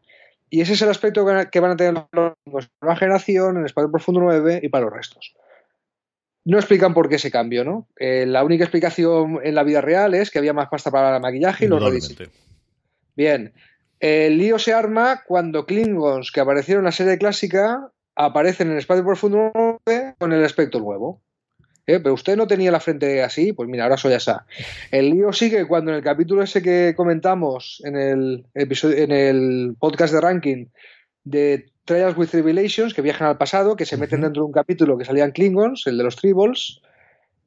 Y 0.50 0.60
ese 0.60 0.72
es 0.72 0.82
el 0.82 0.88
aspecto 0.88 1.26
que 1.50 1.60
van 1.60 1.72
a 1.72 1.76
tener 1.76 2.04
los 2.12 2.68
nueva 2.80 2.96
generación 2.96 3.58
en 3.58 3.66
Espacio 3.66 3.90
Profundo 3.90 4.20
9 4.20 4.60
y 4.62 4.68
para 4.68 4.84
los 4.84 4.94
restos. 4.94 5.34
No 6.48 6.56
explican 6.56 6.94
por 6.94 7.10
qué 7.10 7.16
ese 7.16 7.30
cambio, 7.30 7.62
¿no? 7.62 7.86
Eh, 7.98 8.24
la 8.26 8.42
única 8.42 8.64
explicación 8.64 9.38
en 9.44 9.54
la 9.54 9.64
vida 9.64 9.82
real 9.82 10.14
es 10.14 10.30
que 10.30 10.38
había 10.38 10.54
más 10.54 10.70
pasta 10.70 10.90
para 10.90 11.14
el 11.14 11.20
maquillaje 11.20 11.66
y 11.66 11.68
los 11.68 11.82
rediseños. 11.82 12.30
Bien. 13.14 13.52
El 14.00 14.38
lío 14.38 14.58
se 14.58 14.72
arma 14.72 15.24
cuando 15.26 15.66
Klingons 15.66 16.32
que 16.32 16.40
aparecieron 16.40 16.80
en 16.80 16.86
la 16.86 16.92
serie 16.92 17.18
clásica 17.18 17.90
aparecen 18.14 18.70
en 18.70 18.78
Espacio 18.78 19.04
Profundo 19.04 19.52
con 20.16 20.32
el 20.32 20.42
aspecto 20.42 20.80
nuevo. 20.80 21.20
¿eh? 21.86 22.00
pero 22.00 22.14
usted 22.14 22.34
no 22.34 22.46
tenía 22.46 22.72
la 22.72 22.80
frente 22.80 23.22
así, 23.22 23.52
pues 23.52 23.68
mira, 23.68 23.84
ahora 23.84 23.98
soy 23.98 24.14
así. 24.14 24.30
El 24.90 25.10
lío 25.10 25.34
sigue 25.34 25.66
cuando 25.66 25.90
en 25.90 25.98
el 25.98 26.02
capítulo 26.02 26.42
ese 26.42 26.62
que 26.62 26.94
comentamos 26.96 27.82
en 27.84 27.94
el, 27.94 28.46
episodio, 28.54 28.96
en 28.96 29.12
el 29.12 29.76
podcast 29.78 30.14
de 30.14 30.20
ranking 30.22 30.66
de 31.24 31.66
Trials 31.88 32.16
with 32.16 32.28
Tribulations, 32.28 32.94
que 32.94 33.02
viajan 33.02 33.26
al 33.26 33.38
pasado, 33.38 33.74
que 33.74 33.86
se 33.86 33.96
meten 33.96 34.20
dentro 34.20 34.42
de 34.42 34.46
un 34.46 34.52
capítulo 34.52 34.96
que 34.96 35.04
salían 35.04 35.32
Klingons, 35.32 35.86
el 35.86 35.98
de 35.98 36.04
los 36.04 36.16
Tribbles, 36.16 36.80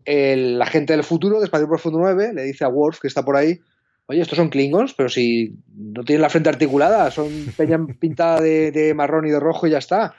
el 0.04 0.62
agente 0.62 0.93
del 0.93 1.04
futuro, 1.04 1.39
de 1.39 1.45
Espacio 1.45 1.67
Profundo 1.67 1.99
9, 1.99 2.34
le 2.34 2.43
dice 2.43 2.65
a 2.65 2.69
Worf, 2.69 2.99
que 2.99 3.08
está 3.08 3.23
por 3.23 3.38
ahí, 3.38 3.60
oye, 4.08 4.21
estos 4.21 4.38
son 4.38 4.49
Klingons, 4.49 4.93
pero 4.93 5.08
si 5.08 5.56
no 5.73 6.04
tienen 6.04 6.23
la 6.23 6.30
frente 6.30 6.49
articulada, 6.49 7.12
son 7.12 7.30
peña 7.58 7.80
pintada 7.99 8.41
de, 8.41 8.71
de 8.71 8.93
marrón 8.93 9.27
y 9.27 9.32
de 9.32 9.39
rojo 9.39 9.67
y 9.67 9.71
ya 9.71 9.77
está 9.77 10.13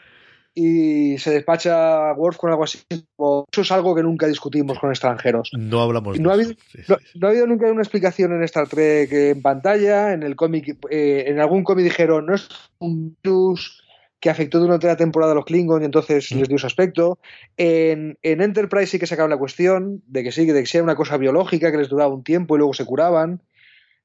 y 0.54 1.16
se 1.18 1.30
despacha 1.30 2.12
Worf 2.12 2.36
con 2.36 2.50
algo 2.50 2.64
así. 2.64 2.80
Eso 2.88 3.46
es 3.52 3.72
algo 3.72 3.94
que 3.94 4.02
nunca 4.02 4.26
discutimos 4.26 4.78
con 4.78 4.90
extranjeros. 4.90 5.50
No 5.56 5.80
hablamos 5.80 6.20
no 6.20 6.28
de 6.30 6.34
ha, 6.34 6.42
eso. 6.42 6.50
habido, 6.50 6.62
Sí, 6.70 6.78
sí, 6.82 6.92
no, 6.92 6.96
no 7.20 7.26
ha 7.26 7.30
habido 7.30 7.46
nunca 7.46 7.70
una 7.70 7.82
explicación 7.82 8.32
en 8.32 8.42
Star 8.44 8.68
Trek 8.68 9.10
en 9.12 9.42
pantalla, 9.42 10.12
en 10.12 10.22
el 10.22 10.36
cómic, 10.36 10.76
eh, 10.90 11.24
en 11.26 11.40
algún 11.40 11.64
cómic 11.64 11.84
dijeron, 11.84 12.26
no 12.26 12.34
es 12.34 12.48
un 12.78 13.16
virus 13.22 13.81
que 14.22 14.30
afectó 14.30 14.60
durante 14.60 14.86
la 14.86 14.96
temporada 14.96 15.32
a 15.32 15.34
los 15.34 15.44
Klingons 15.44 15.82
y 15.82 15.84
entonces 15.84 16.30
Mm. 16.30 16.38
les 16.38 16.48
dio 16.48 16.56
ese 16.56 16.66
aspecto. 16.68 17.18
En, 17.56 18.16
en 18.22 18.40
Enterprise 18.40 18.86
sí 18.86 18.98
que 19.00 19.08
sacaron 19.08 19.30
la 19.30 19.36
cuestión 19.36 20.00
de 20.06 20.22
que 20.22 20.30
sí, 20.30 20.46
de 20.46 20.60
que 20.60 20.66
sea 20.66 20.80
una 20.84 20.94
cosa 20.94 21.16
biológica 21.16 21.72
que 21.72 21.78
les 21.78 21.88
duraba 21.88 22.14
un 22.14 22.22
tiempo 22.22 22.54
y 22.54 22.58
luego 22.58 22.72
se 22.72 22.84
curaban, 22.86 23.42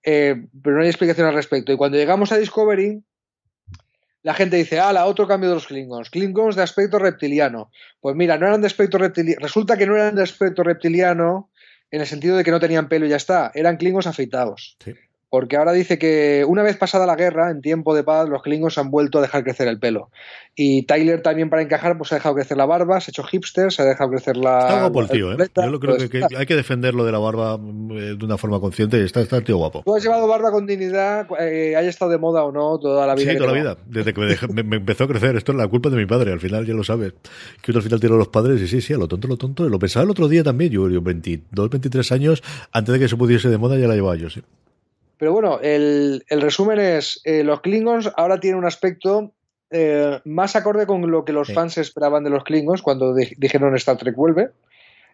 eh, 0.03 0.47
pero 0.63 0.75
no 0.77 0.81
hay 0.81 0.87
explicación 0.89 1.27
al 1.27 1.35
respecto. 1.35 1.71
Y 1.71 1.77
cuando 1.77 1.97
llegamos 1.97 2.31
a 2.31 2.37
Discovery, 2.39 3.03
la 4.23 4.33
gente 4.33 4.57
dice, 4.57 4.79
ala, 4.79 5.05
otro 5.05 5.27
cambio 5.27 5.49
de 5.49 5.55
los 5.55 5.67
Klingons. 5.67 6.09
Klingons 6.09 6.55
de 6.55 6.63
aspecto 6.63 6.97
reptiliano. 6.97 7.69
Pues 8.01 8.15
mira, 8.15 8.39
no 8.39 8.47
eran 8.47 8.61
de 8.61 8.67
aspecto 8.67 8.97
reptiliano. 8.97 9.39
Resulta 9.39 9.77
que 9.77 9.85
no 9.85 9.95
eran 9.95 10.15
de 10.15 10.23
aspecto 10.23 10.63
reptiliano 10.63 11.51
en 11.91 12.01
el 12.01 12.07
sentido 12.07 12.35
de 12.35 12.43
que 12.43 12.49
no 12.51 12.59
tenían 12.59 12.89
pelo 12.89 13.05
y 13.05 13.09
ya 13.09 13.15
está. 13.17 13.51
Eran 13.53 13.77
Klingons 13.77 14.07
afeitados. 14.07 14.77
Sí. 14.83 14.95
Porque 15.29 15.57
ahora 15.57 15.73
dice 15.73 15.97
que 15.99 16.45
una 16.47 16.63
vez 16.63 16.77
pasada 16.77 17.05
la 17.05 17.15
guerra, 17.17 17.51
en 17.51 17.61
tiempo 17.61 17.93
de 17.93 18.03
paz, 18.03 18.29
los 18.29 18.41
Klingons 18.41 18.77
han 18.77 18.89
vuelto 18.89 19.17
a 19.19 19.21
dejar 19.21 19.43
crecer 19.43 19.67
el 19.67 19.77
pelo. 19.77 20.09
Y 20.55 20.83
Tyler 20.83 21.21
también 21.21 21.49
para 21.49 21.61
encajar, 21.61 21.97
pues 21.97 22.11
ha 22.13 22.15
dejado 22.15 22.35
crecer 22.35 22.55
la 22.55 22.65
barba, 22.65 23.01
se 23.01 23.09
ha 23.09 23.11
hecho 23.11 23.23
hipster, 23.23 23.71
se 23.73 23.81
ha 23.81 23.85
dejado 23.85 24.09
crecer 24.09 24.37
la... 24.37 24.59
Está 24.59 24.79
guapo 24.81 25.01
el 25.01 25.09
tío, 25.09 25.33
¿eh? 25.33 25.37
Yo 25.53 25.67
lo 25.69 25.79
creo 25.81 25.97
pues 25.97 26.09
que, 26.09 26.23
hay 26.35 26.45
que 26.45 26.55
defenderlo 26.55 27.03
de 27.05 27.11
la 27.11 27.19
barba 27.19 27.55
eh, 27.91 28.15
de 28.17 28.25
una 28.25 28.37
forma 28.37 28.59
consciente. 28.61 29.03
Está, 29.03 29.19
está 29.19 29.35
el 29.37 29.43
tío 29.43 29.57
guapo. 29.57 29.83
Tú 29.85 29.95
has 29.95 30.01
llevado 30.01 30.27
barba 30.27 30.49
con 30.49 30.65
dignidad, 30.65 31.27
eh, 31.41 31.75
haya 31.75 31.89
estado 31.89 32.09
de 32.11 32.17
moda 32.19 32.43
o 32.45 32.51
no, 32.53 32.79
toda 32.79 33.05
la 33.05 33.13
vida. 33.13 33.31
Sí, 33.33 33.37
toda 33.37 33.51
la 33.51 33.59
vida. 33.59 33.77
Desde 33.85 34.13
que 34.13 34.21
me, 34.21 34.27
dejé- 34.27 34.47
me- 34.53 34.63
me 34.63 34.77
empezó 34.77 35.03
a 35.03 35.07
crecer. 35.09 35.35
Esto 35.35 35.51
es 35.51 35.57
la 35.57 35.67
culpa 35.67 35.89
de 35.89 35.97
mi 35.97 36.05
padre. 36.05 36.31
Al 36.31 36.39
final 36.39 36.65
ya 36.65 36.73
lo 36.73 36.85
sabes. 36.85 37.13
Que 37.61 37.71
uno 37.71 37.79
al 37.79 37.83
final 37.83 37.99
tiró 37.99 38.15
a 38.15 38.17
los 38.17 38.29
padres 38.29 38.61
y 38.61 38.67
sí, 38.67 38.79
sí, 38.79 38.93
a 38.93 38.97
lo 38.97 39.07
tonto, 39.09 39.27
lo 39.27 39.35
tonto. 39.37 39.67
Lo 39.67 39.77
pensaba 39.77 40.05
el 40.05 40.09
otro 40.09 40.29
día 40.29 40.43
también. 40.43 40.71
Yo, 40.71 40.89
yo 40.89 41.01
22, 41.01 41.69
23 41.69 42.11
años, 42.13 42.41
antes 42.71 42.93
de 42.93 42.99
que 42.99 43.09
se 43.09 43.17
pudiese 43.17 43.49
de 43.49 43.57
moda, 43.57 43.77
ya 43.77 43.87
la 43.89 43.93
llevaba 43.95 44.15
yo, 44.15 44.29
sí. 44.29 44.41
Pero 45.17 45.33
bueno, 45.33 45.59
el, 45.61 46.23
el 46.29 46.41
resumen 46.41 46.79
es, 46.79 47.21
eh, 47.23 47.43
los 47.43 47.61
Klingons 47.61 48.11
ahora 48.17 48.39
tienen 48.39 48.59
un 48.59 48.65
aspecto 48.65 49.33
eh, 49.71 50.19
más 50.25 50.55
acorde 50.55 50.85
con 50.85 51.09
lo 51.09 51.25
que 51.25 51.33
los 51.33 51.47
Sí. 51.47 51.53
fans 51.53 51.77
esperaban 51.77 52.23
de 52.23 52.29
los 52.29 52.43
Klingons 52.43 52.81
cuando 52.81 53.13
di- 53.15 53.33
dijeron 53.37 53.75
Star 53.75 53.97
Trek 53.97 54.15
vuelve. 54.15 54.49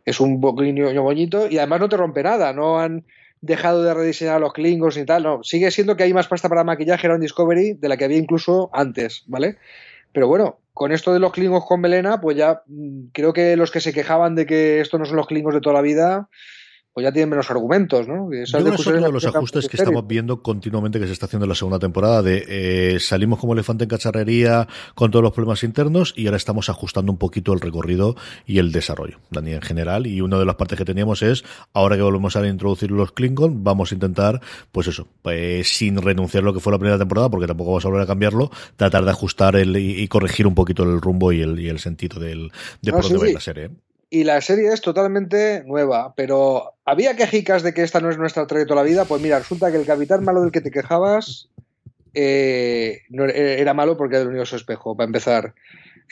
Es 0.05 0.19
un 0.19 0.41
boquinho 0.41 1.01
bonito 1.01 1.47
y 1.49 1.57
además 1.57 1.79
no 1.79 1.89
te 1.89 1.95
rompe 1.97 2.23
nada, 2.23 2.51
no 2.53 2.79
han 2.79 3.05
dejado 3.39 3.83
de 3.83 3.93
rediseñar 3.93 4.35
a 4.35 4.39
los 4.39 4.53
Klingons 4.53 4.97
ni 4.97 5.05
tal, 5.05 5.23
no, 5.23 5.43
sigue 5.43 5.71
siendo 5.71 5.95
que 5.97 6.03
hay 6.03 6.13
más 6.13 6.27
pasta 6.27 6.47
para 6.49 6.63
maquillaje 6.63 7.07
en 7.07 7.19
Discovery 7.21 7.73
de 7.73 7.89
la 7.89 7.97
que 7.97 8.05
había 8.05 8.17
incluso 8.17 8.69
antes, 8.73 9.23
¿vale? 9.27 9.57
Pero 10.13 10.27
bueno, 10.27 10.59
con 10.73 10.91
esto 10.91 11.13
de 11.13 11.19
los 11.19 11.31
Klingons 11.31 11.65
con 11.65 11.81
melena, 11.81 12.19
pues 12.21 12.37
ya 12.37 12.61
mm, 12.67 13.07
creo 13.13 13.33
que 13.33 13.55
los 13.57 13.71
que 13.71 13.79
se 13.81 13.93
quejaban 13.93 14.35
de 14.35 14.45
que 14.45 14.79
estos 14.81 14.99
no 14.99 15.05
son 15.05 15.15
los 15.17 15.27
Klingons 15.27 15.55
de 15.55 15.61
toda 15.61 15.73
la 15.75 15.81
vida, 15.81 16.29
pues 16.93 17.05
ya 17.05 17.11
tienen 17.11 17.29
menos 17.29 17.49
argumentos, 17.49 18.07
¿no? 18.07 18.31
Esas 18.31 18.51
Yo 18.51 18.65
creo 18.65 18.75
que 18.75 18.81
es 18.81 18.87
otro 18.87 19.01
de 19.01 19.11
los 19.11 19.25
ajustes 19.25 19.67
que 19.67 19.77
estamos 19.77 20.05
viendo 20.05 20.43
continuamente 20.43 20.99
que 20.99 21.07
se 21.07 21.13
está 21.13 21.25
haciendo 21.25 21.45
en 21.45 21.49
la 21.49 21.55
segunda 21.55 21.79
temporada 21.79 22.21
de 22.21 22.45
eh, 22.47 22.99
salimos 22.99 23.39
como 23.39 23.53
elefante 23.53 23.85
en 23.85 23.89
cacharrería 23.89 24.67
con 24.93 25.09
todos 25.09 25.23
los 25.23 25.33
problemas 25.33 25.63
internos 25.63 26.13
y 26.15 26.27
ahora 26.27 26.37
estamos 26.37 26.69
ajustando 26.69 27.11
un 27.11 27.17
poquito 27.17 27.51
el 27.51 27.61
recorrido 27.61 28.15
y 28.45 28.59
el 28.59 28.71
desarrollo, 28.71 29.17
Dani, 29.31 29.53
en 29.53 29.61
general. 29.63 30.05
Y 30.05 30.21
una 30.21 30.37
de 30.37 30.45
las 30.45 30.55
partes 30.55 30.77
que 30.77 30.85
teníamos 30.85 31.23
es, 31.23 31.43
ahora 31.73 31.95
que 31.95 32.03
volvemos 32.03 32.35
a 32.35 32.47
introducir 32.47 32.91
los 32.91 33.11
Klingon, 33.11 33.63
vamos 33.63 33.91
a 33.91 33.95
intentar, 33.95 34.39
pues 34.71 34.87
eso, 34.87 35.07
pues, 35.23 35.75
sin 35.75 35.99
renunciar 35.99 36.43
a 36.43 36.45
lo 36.45 36.53
que 36.53 36.59
fue 36.59 36.71
la 36.71 36.77
primera 36.77 36.99
temporada, 36.99 37.29
porque 37.29 37.47
tampoco 37.47 37.71
vamos 37.71 37.85
a 37.85 37.87
volver 37.87 38.03
a 38.03 38.07
cambiarlo, 38.07 38.51
tratar 38.75 39.03
de 39.03 39.09
ajustar 39.09 39.55
el, 39.55 39.75
y, 39.77 39.99
y 39.99 40.07
corregir 40.07 40.45
un 40.45 40.53
poquito 40.53 40.83
el 40.83 41.01
rumbo 41.01 41.31
y 41.31 41.41
el, 41.41 41.59
y 41.59 41.69
el 41.69 41.79
sentido 41.79 42.19
del, 42.19 42.51
de 42.83 42.91
por 42.91 43.01
dónde 43.01 43.17
sí, 43.17 43.19
va 43.19 43.23
a 43.23 43.27
ir 43.27 43.29
sí. 43.29 43.33
la 43.33 43.39
serie. 43.39 43.65
¿eh? 43.65 43.69
Y 44.15 44.25
la 44.25 44.41
serie 44.41 44.71
es 44.71 44.81
totalmente 44.81 45.63
nueva, 45.65 46.13
pero 46.15 46.73
¿había 46.85 47.15
quejicas 47.15 47.63
de 47.63 47.73
que 47.73 47.81
esta 47.81 47.99
no 47.99 48.11
es 48.11 48.17
nuestra 48.19 48.45
toda 48.45 48.75
la 48.75 48.83
vida? 48.83 49.05
Pues 49.05 49.19
mira, 49.23 49.39
resulta 49.39 49.71
que 49.71 49.77
el 49.77 49.87
capitán 49.87 50.23
malo 50.23 50.41
del 50.41 50.51
que 50.51 50.61
te 50.61 50.69
quejabas 50.69 51.49
eh, 52.13 53.01
no 53.09 53.23
era- 53.25 53.33
era 53.33 53.73
malo 53.73 53.97
porque 53.97 54.13
era 54.17 54.19
del 54.19 54.27
universo 54.29 54.55
espejo, 54.55 54.95
para 54.95 55.07
empezar. 55.07 55.55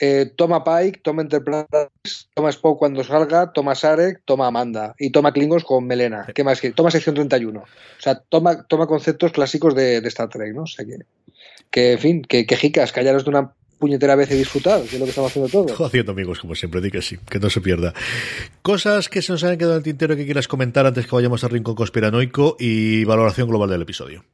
Eh, 0.00 0.32
toma 0.34 0.64
Pike, 0.64 0.98
toma 1.04 1.22
Enterprise, 1.22 2.26
toma 2.34 2.50
Spock 2.50 2.76
cuando 2.76 3.04
salga, 3.04 3.52
toma 3.52 3.76
Sarek, 3.76 4.22
toma 4.24 4.48
Amanda 4.48 4.96
y 4.98 5.10
toma 5.12 5.32
Klingons 5.32 5.62
con 5.62 5.86
Melena. 5.86 6.26
¿Qué 6.34 6.42
más? 6.42 6.60
que 6.60 6.72
Toma 6.72 6.90
sección 6.90 7.14
31. 7.14 7.60
O 7.60 7.66
sea, 8.00 8.16
toma, 8.18 8.64
toma 8.64 8.88
conceptos 8.88 9.30
clásicos 9.30 9.76
de, 9.76 10.00
de 10.00 10.08
Star 10.08 10.28
Trek, 10.28 10.52
¿no? 10.54 10.62
O 10.62 10.66
sea 10.66 10.84
que, 10.84 10.96
que 11.70 11.92
en 11.92 11.98
fin, 12.00 12.22
que 12.22 12.46
quejicas, 12.46 12.90
callaros 12.90 13.22
de 13.22 13.30
una 13.30 13.52
puñetera 13.82 14.14
vez 14.14 14.30
y 14.30 14.36
disfrutar, 14.36 14.80
que 14.82 14.94
es 14.94 15.00
lo 15.00 15.06
que 15.06 15.10
estamos 15.10 15.32
haciendo 15.32 15.50
todos. 15.50 15.80
Haciendo 15.80 16.12
amigos, 16.12 16.38
como 16.38 16.54
siempre, 16.54 16.80
di 16.80 16.92
que 16.92 17.02
sí, 17.02 17.18
que 17.28 17.40
no 17.40 17.50
se 17.50 17.60
pierda. 17.60 17.92
Cosas 18.62 19.08
que 19.08 19.22
se 19.22 19.32
nos 19.32 19.42
han 19.42 19.58
quedado 19.58 19.74
en 19.74 19.78
el 19.78 19.82
tintero 19.82 20.14
que 20.14 20.24
quieras 20.24 20.46
comentar 20.46 20.86
antes 20.86 21.04
que 21.04 21.16
vayamos 21.16 21.42
al 21.42 21.50
rincón 21.50 21.74
conspiranoico 21.74 22.54
y 22.60 23.02
valoración 23.02 23.48
global 23.48 23.68
del 23.70 23.82
episodio. 23.82 24.24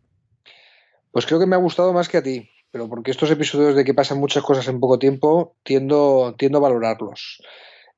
Pues 1.12 1.24
creo 1.24 1.40
que 1.40 1.46
me 1.46 1.56
ha 1.56 1.58
gustado 1.58 1.94
más 1.94 2.10
que 2.10 2.18
a 2.18 2.22
ti, 2.22 2.50
pero 2.70 2.90
porque 2.90 3.10
estos 3.10 3.30
episodios 3.30 3.74
de 3.74 3.86
que 3.86 3.94
pasan 3.94 4.18
muchas 4.18 4.42
cosas 4.42 4.68
en 4.68 4.80
poco 4.80 4.98
tiempo, 4.98 5.56
tiendo, 5.62 6.34
tiendo 6.36 6.58
a 6.58 6.60
valorarlos. 6.60 7.40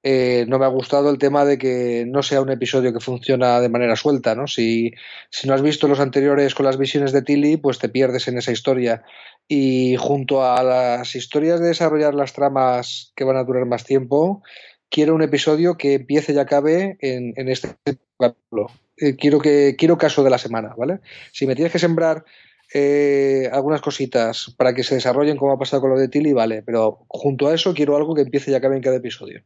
Eh, 0.02 0.46
no 0.48 0.58
me 0.58 0.64
ha 0.64 0.68
gustado 0.68 1.10
el 1.10 1.18
tema 1.18 1.44
de 1.44 1.58
que 1.58 2.06
no 2.08 2.22
sea 2.22 2.40
un 2.40 2.50
episodio 2.50 2.92
que 2.92 3.00
funciona 3.00 3.60
de 3.60 3.68
manera 3.68 3.96
suelta, 3.96 4.34
¿no? 4.34 4.46
Si, 4.46 4.92
si 5.30 5.46
no 5.46 5.52
has 5.52 5.60
visto 5.60 5.88
los 5.88 6.00
anteriores 6.00 6.54
con 6.54 6.64
las 6.64 6.78
visiones 6.78 7.12
de 7.12 7.22
Tilly, 7.22 7.58
pues 7.58 7.78
te 7.78 7.90
pierdes 7.90 8.26
en 8.26 8.38
esa 8.38 8.52
historia. 8.52 9.02
Y 9.46 9.96
junto 9.98 10.44
a 10.44 10.62
las 10.62 11.14
historias 11.14 11.60
de 11.60 11.68
desarrollar 11.68 12.14
las 12.14 12.32
tramas 12.32 13.12
que 13.14 13.24
van 13.24 13.36
a 13.36 13.44
durar 13.44 13.66
más 13.66 13.84
tiempo, 13.84 14.42
quiero 14.88 15.14
un 15.14 15.22
episodio 15.22 15.76
que 15.76 15.94
empiece 15.94 16.32
y 16.32 16.38
acabe 16.38 16.96
en, 17.00 17.48
este 17.48 17.76
capítulo. 18.18 18.70
Eh, 18.96 19.16
quiero, 19.16 19.38
que, 19.38 19.76
quiero 19.78 19.98
caso 19.98 20.22
de 20.22 20.30
la 20.30 20.38
semana, 20.38 20.74
¿vale? 20.78 21.00
Si 21.32 21.46
me 21.46 21.54
tienes 21.54 21.72
que 21.72 21.78
sembrar 21.78 22.24
eh, 22.72 23.50
algunas 23.52 23.80
cositas 23.80 24.54
para 24.56 24.74
que 24.74 24.82
se 24.82 24.94
desarrollen 24.94 25.36
como 25.36 25.52
ha 25.52 25.58
pasado 25.58 25.82
con 25.82 25.90
lo 25.90 25.98
de 25.98 26.08
Tilly, 26.08 26.32
vale, 26.32 26.62
pero 26.62 27.04
junto 27.08 27.48
a 27.48 27.54
eso 27.54 27.74
quiero 27.74 27.96
algo 27.96 28.14
que 28.14 28.22
empiece 28.22 28.50
y 28.50 28.54
acabe 28.54 28.76
en 28.76 28.82
cada 28.82 28.96
episodio. 28.96 29.42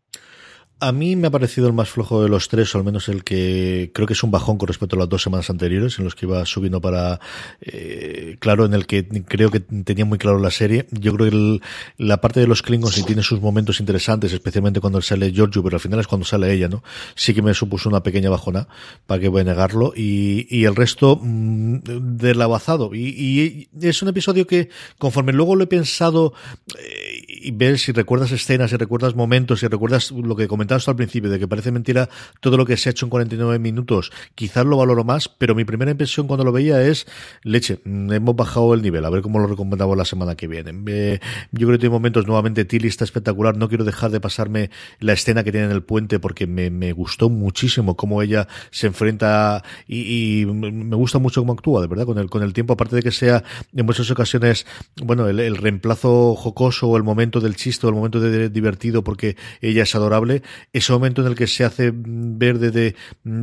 A 0.81 0.93
mí 0.93 1.17
me 1.17 1.29
ha 1.29 1.31
parecido 1.31 1.67
el 1.67 1.73
más 1.73 1.89
flojo 1.89 2.23
de 2.23 2.29
los 2.29 2.49
tres, 2.49 2.75
o 2.75 2.79
al 2.79 2.85
menos 2.85 3.09
el 3.09 3.25
que 3.25 3.91
creo 3.95 4.07
que 4.07 4.13
es 4.13 4.23
un 4.23 4.31
bajón 4.31 4.59
con 4.59 4.67
respecto 4.67 4.97
a 4.97 4.99
las 4.99 5.09
dos 5.09 5.23
semanas 5.23 5.49
anteriores, 5.49 5.99
en 5.99 6.05
los 6.05 6.15
que 6.15 6.27
iba 6.27 6.45
subiendo 6.45 6.79
para, 6.81 7.21
eh, 7.63 8.37
claro, 8.39 8.67
en 8.67 8.75
el 8.75 8.87
que 8.87 9.07
creo 9.27 9.51
que 9.51 9.61
tenía 9.61 10.05
muy 10.05 10.19
claro 10.19 10.39
la 10.41 10.51
serie. 10.51 10.87
Yo 10.91 11.15
creo 11.15 11.31
que 11.31 11.37
el- 11.37 11.63
la 11.97 12.21
parte 12.21 12.41
de 12.41 12.47
los 12.49 12.61
Klingons 12.61 12.97
sí 12.97 13.03
tiene 13.05 13.23
sus 13.23 13.41
momentos 13.41 13.81
interesantes, 13.81 14.33
especialmente 14.33 14.81
cuando 14.81 15.01
sale 15.01 15.33
Giorgio, 15.33 15.63
pero 15.63 15.77
al 15.77 15.81
final 15.81 16.01
es 16.01 16.07
cuando 16.07 16.27
sale 16.27 16.53
ella, 16.53 16.69
¿no? 16.69 16.83
Sí 17.15 17.33
que 17.33 17.41
me 17.41 17.55
supuso 17.55 17.89
una 17.89 18.03
pequeña 18.03 18.29
bajona, 18.29 18.69
para 19.07 19.21
que 19.21 19.29
voy 19.29 19.41
a 19.41 19.45
negarlo, 19.45 19.95
y, 19.97 20.47
y 20.51 20.65
el 20.65 20.77
resto 20.77 21.19
mm, 21.23 21.79
del 22.19 22.39
lavazado. 22.39 22.95
Y, 22.95 23.69
y 23.81 23.87
es 23.87 24.03
un 24.03 24.09
episodio 24.09 24.47
que, 24.47 24.69
conforme 24.99 25.33
luego 25.33 25.57
lo 25.57 25.65
he 25.65 25.69
pensado, 25.69 26.35
eh, 26.79 27.14
y 27.45 27.51
ver 27.51 27.79
si 27.79 27.93
recuerdas 27.93 28.33
escenas, 28.33 28.71
si 28.71 28.77
recuerdas 28.77 29.15
momentos, 29.15 29.61
si 29.61 29.69
recuerdas 29.69 30.11
lo 30.11 30.35
que 30.35 30.49
comentabas 30.49 30.89
al 30.89 30.97
principio, 30.97 31.31
de 31.31 31.39
que 31.39 31.47
parece 31.47 31.71
mentira 31.71 32.09
todo 32.41 32.57
lo 32.57 32.65
que 32.65 32.77
se 32.79 32.89
ha 32.89 32.93
hecho 32.93 33.05
en 33.05 33.11
49 33.11 33.59
minutos, 33.59 34.11
quizás 34.35 34.65
lo 34.65 34.79
valoro 34.79 35.05
más, 35.05 35.29
pero 35.29 35.55
mi 35.55 35.65
primera 35.65 35.91
impresión 35.91 36.27
cuando 36.27 36.45
lo 36.45 36.53
veía 36.53 36.83
es, 36.83 37.07
leche, 37.43 37.81
mm, 37.85 38.13
hemos 38.13 38.35
bajado 38.35 38.73
el 38.73 38.81
nivel, 38.81 39.05
a 39.05 39.11
ver 39.11 39.21
cómo 39.21 39.39
lo 39.39 39.47
recomendamos 39.47 39.97
la 39.97 40.07
semana 40.07 40.35
que 40.35 40.49
viene. 40.49 40.73
Eh, 40.87 41.21
yo 41.53 41.67
creo 41.67 41.73
que 41.73 41.81
tiene 41.81 41.93
momentos, 41.93 42.27
nuevamente, 42.27 42.65
Tilly 42.65 42.89
está 42.89 43.05
espectacular, 43.05 43.57
no 43.57 43.69
quiero 43.69 43.85
dejar 43.85 44.11
de 44.11 44.21
pasarme 44.21 44.71
la 44.99 45.13
escena 45.13 45.45
que 45.45 45.53
tiene 45.53 45.67
en 45.67 45.73
el 45.73 45.83
puente 45.83 46.19
porque 46.19 46.47
me, 46.47 46.93
gustó 46.95 47.29
muchísimo 47.29 47.97
cómo 47.97 48.23
ella 48.23 48.47
se 48.71 48.87
enfrenta 48.87 49.63
y, 49.87 50.47
me 50.47 50.97
gusta 50.97 51.19
mucho 51.19 51.43
cómo 51.43 51.53
actúa, 51.53 51.83
de 51.83 51.89
verdad, 51.89 52.07
con 52.07 52.19
el, 52.19 52.31
con 52.31 52.43
el 52.43 52.53
tiempo, 52.53 52.73
aparte 52.73 52.97
de 52.97 53.03
que 53.03 53.11
sea 53.11 53.43
en 53.75 53.85
muchas 53.85 54.11
ocasiones, 54.11 54.67
bueno, 55.03 55.29
el 55.29 55.57
reemplazo 55.57 56.35
jocoso 56.35 56.89
o 56.89 56.97
el 56.97 57.03
momento 57.03 57.34
del 57.41 57.57
chiste 57.57 57.87
el 57.87 57.95
momento 57.95 58.21
de, 58.21 58.49
divertido 58.49 59.03
porque 59.03 59.37
ella 59.61 59.83
es 59.83 59.95
adorable, 59.95 60.43
ese 60.73 60.93
momento 60.93 61.23
en 61.23 61.29
el 61.29 61.35
que 61.35 61.47
se 61.47 61.65
hace 61.65 61.93
ver 61.95 62.59
de, 62.59 62.95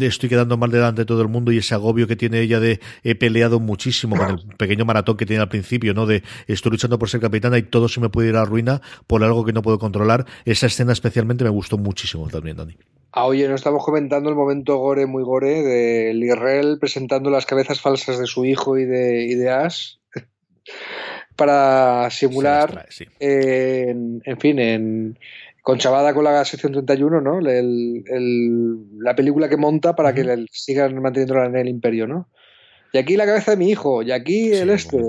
estoy 0.01 0.29
quedando 0.29 0.57
mal 0.57 0.71
delante 0.71 1.01
de 1.01 1.05
todo 1.05 1.21
el 1.21 1.27
mundo 1.27 1.51
y 1.51 1.57
ese 1.57 1.75
agobio 1.75 2.07
que 2.07 2.15
tiene 2.15 2.41
ella 2.41 2.59
de 2.59 2.79
he 3.03 3.15
peleado 3.15 3.59
muchísimo 3.59 4.15
con 4.15 4.29
el 4.29 4.55
pequeño 4.57 4.85
maratón 4.85 5.17
que 5.17 5.25
tiene 5.25 5.41
al 5.41 5.49
principio, 5.49 5.93
¿no? 5.93 6.05
De 6.05 6.23
estoy 6.47 6.71
luchando 6.71 6.97
por 6.97 7.09
ser 7.09 7.21
capitana 7.21 7.57
y 7.57 7.63
todo 7.63 7.87
se 7.87 7.99
me 7.99 8.09
puede 8.09 8.29
ir 8.29 8.35
a 8.35 8.39
la 8.39 8.45
ruina 8.45 8.81
por 9.07 9.23
algo 9.23 9.45
que 9.45 9.53
no 9.53 9.61
puedo 9.61 9.79
controlar. 9.79 10.25
Esa 10.45 10.67
escena 10.67 10.93
especialmente 10.93 11.43
me 11.43 11.49
gustó 11.49 11.77
muchísimo 11.77 12.27
también, 12.27 12.57
Dani. 12.57 12.77
Ah, 13.13 13.25
oye, 13.25 13.47
no 13.47 13.55
estamos 13.55 13.83
comentando 13.83 14.29
el 14.29 14.35
momento 14.35 14.77
gore, 14.77 15.05
muy 15.05 15.23
gore, 15.23 15.63
de 15.63 16.13
Lirrell 16.13 16.79
presentando 16.79 17.29
las 17.29 17.45
cabezas 17.45 17.81
falsas 17.81 18.17
de 18.17 18.25
su 18.25 18.45
hijo 18.45 18.77
y 18.77 18.85
de, 18.85 19.25
y 19.25 19.35
de 19.35 19.49
Ash 19.49 19.95
para 21.41 22.07
simular, 22.11 22.87
en, 23.19 24.21
fin, 24.39 24.59
en, 24.59 25.17
conchavada 25.63 26.13
con 26.13 26.23
la 26.23 26.45
sección 26.45 26.71
31, 26.71 27.19
¿no? 27.19 27.39
la 27.41 29.15
película 29.15 29.49
que 29.49 29.57
monta 29.57 29.95
para 29.95 30.13
que 30.13 30.23
le 30.23 30.45
sigan 30.51 31.01
manteniendo 31.01 31.43
en 31.43 31.55
el 31.55 31.67
imperio, 31.67 32.05
¿no? 32.05 32.29
Y 32.93 32.99
aquí 32.99 33.17
la 33.17 33.25
cabeza 33.25 33.51
de 33.51 33.57
mi 33.57 33.71
hijo, 33.71 34.03
y 34.03 34.11
aquí 34.11 34.51
el 34.51 34.69
este. 34.69 34.99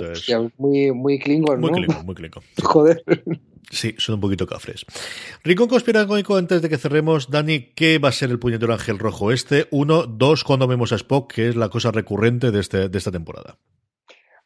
muy, 0.57 0.91
muy 0.93 1.19
Klingon, 1.19 1.61
¿no? 1.61 1.69
Muy 1.69 1.85
Klingon, 1.85 2.07
muy 2.07 2.15
Klingon. 2.15 2.43
Joder. 2.63 3.03
Sí, 3.71 3.95
son 3.99 4.15
un 4.15 4.21
poquito 4.23 4.47
cafres. 4.47 4.87
Rincón 5.45 5.69
conspiranoico, 5.69 6.39
antes 6.39 6.63
de 6.63 6.71
que 6.71 6.79
cerremos, 6.79 7.29
Dani, 7.29 7.75
¿qué 7.75 7.99
va 7.99 8.09
a 8.09 8.13
ser 8.13 8.31
el 8.31 8.39
puñetero 8.39 8.73
ángel 8.73 8.99
rojo 8.99 9.33
este? 9.33 9.67
Uno, 9.71 10.07
dos, 10.07 10.45
cuando 10.45 10.67
vemos 10.67 10.93
a 10.93 10.97
Spock, 10.97 11.31
que 11.31 11.51
es 11.51 11.57
la 11.57 11.69
cosa 11.69 11.91
recurrente 11.91 12.53
de, 12.53 12.61
este, 12.61 12.89
de 12.89 12.97
esta 12.97 13.11
temporada. 13.11 13.59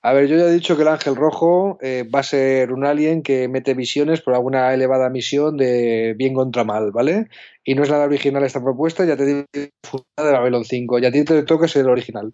A 0.07 0.13
ver, 0.13 0.29
yo 0.29 0.37
ya 0.37 0.45
he 0.45 0.53
dicho 0.53 0.77
que 0.77 0.83
el 0.83 0.89
ángel 0.89 1.17
rojo 1.17 1.79
eh, 1.83 2.09
va 2.09 2.21
a 2.21 2.23
ser 2.23 2.73
un 2.73 2.87
alien 2.87 3.25
que 3.25 3.49
mete 3.49 3.75
visiones 3.75 4.21
por 4.21 4.35
alguna 4.35 4.73
elevada 4.73 5.11
misión 5.11 5.57
de 5.57 6.15
bien 6.17 6.33
contra 6.33 6.63
mal, 6.63 6.93
¿vale? 6.93 7.27
Y 7.65 7.75
no 7.75 7.83
es 7.83 7.91
nada 7.91 8.05
original 8.05 8.45
esta 8.45 8.63
propuesta, 8.63 9.05
ya 9.05 9.17
te 9.17 9.27
digo 9.27 9.45
de 9.53 9.73
Babylon 10.17 10.65
5, 10.65 11.01
y 11.01 11.07
a 11.07 11.11
ti 11.11 11.25
te 11.25 11.43
toca 11.43 11.67
ser 11.67 11.87
el 11.87 11.91
original. 11.91 12.33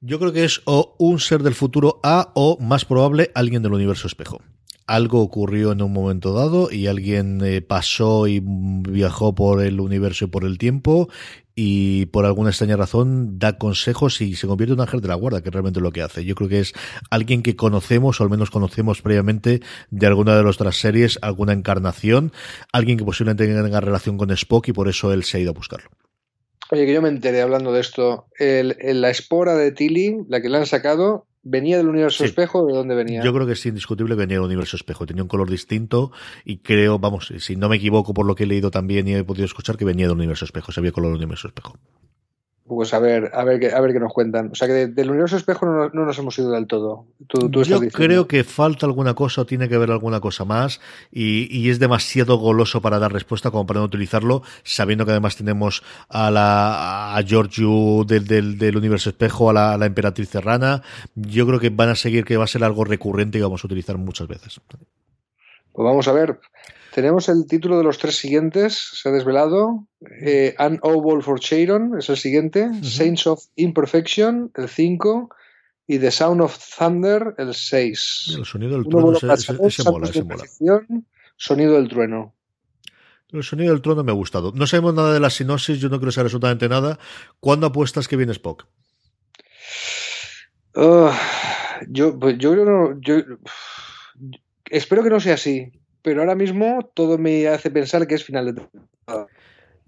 Yo 0.00 0.18
creo 0.18 0.32
que 0.32 0.44
es 0.44 0.62
o 0.64 0.96
un 0.98 1.20
ser 1.20 1.42
del 1.42 1.54
futuro 1.54 2.00
A 2.02 2.32
o, 2.34 2.56
más 2.58 2.86
probable, 2.86 3.30
alguien 3.34 3.62
del 3.62 3.74
universo 3.74 4.06
espejo. 4.06 4.40
Algo 4.86 5.20
ocurrió 5.20 5.72
en 5.72 5.82
un 5.82 5.92
momento 5.92 6.32
dado 6.32 6.72
y 6.72 6.86
alguien 6.86 7.42
eh, 7.44 7.60
pasó 7.60 8.28
y 8.28 8.40
viajó 8.42 9.34
por 9.34 9.60
el 9.60 9.78
universo 9.78 10.24
y 10.24 10.28
por 10.28 10.44
el 10.44 10.56
tiempo 10.56 11.10
y 11.58 12.06
por 12.06 12.26
alguna 12.26 12.50
extraña 12.50 12.76
razón 12.76 13.38
da 13.38 13.56
consejos 13.56 14.20
y 14.20 14.36
se 14.36 14.46
convierte 14.46 14.74
en 14.74 14.78
un 14.78 14.82
ángel 14.82 15.00
de 15.00 15.08
la 15.08 15.14
guarda, 15.14 15.42
que 15.42 15.48
es 15.48 15.52
realmente 15.52 15.80
lo 15.80 15.90
que 15.90 16.02
hace. 16.02 16.22
Yo 16.24 16.34
creo 16.34 16.50
que 16.50 16.60
es 16.60 16.74
alguien 17.10 17.42
que 17.42 17.56
conocemos, 17.56 18.20
o 18.20 18.24
al 18.24 18.30
menos 18.30 18.50
conocemos 18.50 19.00
previamente 19.00 19.62
de 19.90 20.06
alguna 20.06 20.36
de 20.36 20.42
nuestras 20.42 20.76
series, 20.76 21.18
alguna 21.22 21.54
encarnación, 21.54 22.30
alguien 22.72 22.98
que 22.98 23.04
posiblemente 23.04 23.46
tenga 23.46 23.80
relación 23.80 24.18
con 24.18 24.30
Spock 24.32 24.68
y 24.68 24.72
por 24.74 24.88
eso 24.88 25.12
él 25.14 25.24
se 25.24 25.38
ha 25.38 25.40
ido 25.40 25.50
a 25.50 25.54
buscarlo. 25.54 25.88
Oye, 26.70 26.84
que 26.84 26.92
yo 26.92 27.00
me 27.00 27.08
enteré 27.08 27.40
hablando 27.40 27.72
de 27.72 27.80
esto. 27.80 28.26
La 28.38 29.08
espora 29.08 29.54
de 29.54 29.72
Tilly, 29.72 30.26
la 30.28 30.42
que 30.42 30.50
le 30.50 30.58
han 30.58 30.66
sacado, 30.66 31.26
¿venía 31.46 31.76
del 31.76 31.88
universo 31.88 32.24
espejo 32.24 32.66
de 32.66 32.74
dónde 32.74 32.94
venía? 32.94 33.22
Yo 33.22 33.32
creo 33.32 33.46
que 33.46 33.52
es 33.52 33.66
indiscutible 33.66 34.14
que 34.14 34.20
venía 34.20 34.36
del 34.36 34.46
universo 34.46 34.76
espejo. 34.76 35.06
Tenía 35.06 35.22
un 35.22 35.28
color 35.28 35.48
distinto 35.48 36.10
y 36.44 36.58
creo, 36.58 36.98
vamos, 36.98 37.32
si 37.38 37.56
no 37.56 37.68
me 37.68 37.76
equivoco 37.76 38.12
por 38.12 38.26
lo 38.26 38.34
que 38.34 38.44
he 38.44 38.46
leído 38.46 38.70
también 38.70 39.06
y 39.08 39.14
he 39.14 39.24
podido 39.24 39.44
escuchar, 39.44 39.76
que 39.76 39.84
venía 39.84 40.06
del 40.06 40.16
universo 40.16 40.44
espejo. 40.44 40.72
Se 40.72 40.80
había 40.80 40.92
color 40.92 41.10
del 41.10 41.18
universo 41.18 41.48
espejo. 41.48 41.78
Pues 42.68 42.92
a 42.94 42.98
ver, 42.98 43.30
a 43.32 43.44
ver, 43.44 43.60
qué, 43.60 43.70
a 43.70 43.80
ver 43.80 43.92
qué 43.92 44.00
nos 44.00 44.12
cuentan. 44.12 44.50
O 44.50 44.56
sea 44.56 44.66
que 44.66 44.88
del 44.88 45.10
universo 45.10 45.36
espejo 45.36 45.66
no, 45.66 45.88
nos 45.88 46.18
hemos 46.18 46.36
ido 46.36 46.50
del 46.50 46.66
todo. 46.66 47.06
Yo 47.28 47.80
creo 47.92 48.26
que 48.26 48.42
falta 48.42 48.86
alguna 48.86 49.14
cosa 49.14 49.42
o 49.42 49.46
tiene 49.46 49.68
que 49.68 49.76
haber 49.76 49.92
alguna 49.92 50.18
cosa 50.20 50.44
más 50.44 50.80
y, 51.12 51.70
es 51.70 51.78
demasiado 51.78 52.38
goloso 52.38 52.80
para 52.80 52.98
dar 52.98 53.12
respuesta 53.12 53.50
como 53.50 53.66
para 53.66 53.80
no 53.80 53.86
utilizarlo, 53.86 54.42
sabiendo 54.64 55.04
que 55.04 55.12
además 55.12 55.36
tenemos 55.36 55.84
a 56.08 56.30
la 56.30 57.16
a 57.16 57.22
Giorgio 57.22 58.04
del, 58.04 58.26
del, 58.58 58.76
universo 58.76 59.10
espejo, 59.10 59.50
a 59.50 59.52
la, 59.52 59.74
a 59.74 59.78
la 59.78 59.86
emperatriz 59.86 60.28
serrana. 60.28 60.82
Yo 61.14 61.46
creo 61.46 61.60
que 61.60 61.70
van 61.70 61.90
a 61.90 61.94
seguir 61.94 62.24
que 62.24 62.36
va 62.36 62.44
a 62.44 62.48
ser 62.48 62.64
algo 62.64 62.84
recurrente 62.84 63.38
y 63.38 63.42
vamos 63.42 63.62
a 63.62 63.66
utilizar 63.66 63.96
muchas 63.96 64.26
veces. 64.26 64.60
Pues 64.68 65.84
vamos 65.84 66.08
a 66.08 66.12
ver. 66.12 66.40
Tenemos 66.96 67.28
el 67.28 67.46
título 67.46 67.76
de 67.76 67.84
los 67.84 67.98
tres 67.98 68.16
siguientes, 68.16 68.74
se 68.94 69.10
ha 69.10 69.12
desvelado. 69.12 69.86
Eh, 70.22 70.54
An 70.56 70.78
Oval 70.80 71.22
for 71.22 71.38
Sharon 71.38 71.98
es 71.98 72.08
el 72.08 72.16
siguiente. 72.16 72.70
Saints 72.82 73.26
of 73.26 73.44
Imperfection, 73.56 74.50
el 74.54 74.66
5. 74.66 75.28
Y 75.86 75.98
The 75.98 76.10
Sound 76.10 76.40
of 76.40 76.58
Thunder, 76.78 77.34
el 77.36 77.52
6. 77.52 78.36
El 78.38 78.46
sonido 78.46 78.78
del 78.78 78.88
trueno 78.88 79.12
ese, 79.12 79.82
mola, 79.84 80.08
ese 80.08 80.24
mola. 80.24 80.44
Sonido 81.36 81.74
del 81.74 81.88
trueno. 81.88 82.34
El 83.28 83.42
sonido 83.42 83.74
del 83.74 83.82
trueno 83.82 84.02
me 84.02 84.12
ha 84.12 84.14
gustado. 84.14 84.52
No 84.54 84.66
sabemos 84.66 84.94
nada 84.94 85.12
de 85.12 85.20
la 85.20 85.28
sinopsis, 85.28 85.78
yo 85.78 85.90
no 85.90 86.00
creo 86.00 86.12
saber 86.12 86.28
absolutamente 86.28 86.66
nada. 86.66 86.98
¿Cuándo 87.40 87.66
apuestas 87.66 88.08
que 88.08 88.16
viene 88.16 88.32
Spock? 88.32 88.64
yo, 91.88 92.18
pues 92.18 92.38
yo 92.38 92.52
creo 92.52 92.98
yo, 93.00 93.16
espero 94.70 95.02
que 95.02 95.10
no 95.10 95.20
sea 95.20 95.34
así 95.34 95.72
pero 96.06 96.20
ahora 96.20 96.36
mismo 96.36 96.88
todo 96.94 97.18
me 97.18 97.48
hace 97.48 97.68
pensar 97.68 98.06
que 98.06 98.14
es 98.14 98.22
final 98.22 98.46
de 98.46 98.52
temporada. 98.52 99.26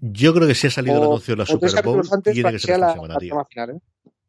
Yo 0.01 0.33
creo 0.33 0.49
que 0.49 0.53
si 0.53 0.67
ha 0.67 0.69
salido 0.69 0.97
el 0.97 1.03
anuncio 1.03 1.33
de 1.33 1.37
la 1.37 1.45
Super 1.45 1.81
Bowl, 1.81 2.01
tiene 2.21 2.51
que 2.51 2.59
ser 2.59 2.71
esta 2.71 2.91
semana, 2.93 3.17
tío. 3.17 3.47
Final, 3.49 3.69
¿eh? 3.69 3.79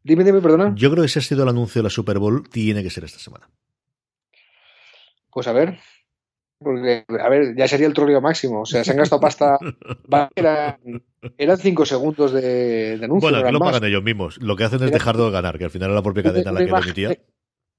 Dime, 0.04 0.22
dime, 0.22 0.40
perdona. 0.40 0.72
Yo 0.76 0.88
creo 0.92 1.02
que 1.02 1.08
si 1.08 1.18
ha 1.18 1.22
sido 1.22 1.42
el 1.42 1.48
anuncio 1.48 1.80
de 1.80 1.82
la 1.82 1.90
Super 1.90 2.20
Bowl, 2.20 2.48
tiene 2.48 2.84
que 2.84 2.90
ser 2.90 3.02
esta 3.02 3.18
semana. 3.18 3.50
Pues 5.32 5.48
a 5.48 5.52
ver. 5.52 5.80
Porque, 6.60 7.04
a 7.08 7.28
ver, 7.28 7.56
ya 7.56 7.66
sería 7.66 7.88
el 7.88 7.94
troleo 7.94 8.20
máximo. 8.20 8.60
O 8.60 8.66
sea, 8.66 8.84
se 8.84 8.92
han 8.92 8.96
gastado 8.96 9.20
pasta. 9.20 9.58
eran, 10.36 11.02
eran 11.38 11.58
cinco 11.58 11.84
segundos 11.84 12.32
de, 12.32 13.00
anuncio. 13.02 13.30
Bueno, 13.30 13.44
que 13.44 13.50
lo 13.50 13.58
pagan 13.58 13.82
ellos 13.82 14.04
mismos. 14.04 14.40
Lo 14.40 14.54
que 14.54 14.62
hacen 14.62 14.80
es 14.84 14.92
dejar 14.92 15.16
de 15.16 15.28
ganar, 15.32 15.58
que 15.58 15.64
al 15.64 15.70
final 15.72 15.88
era 15.88 15.96
la 15.96 16.04
propia 16.04 16.22
cadena 16.22 16.52
la 16.52 16.60
que 16.60 16.66
lo 16.66 16.78
emitía 16.78 17.18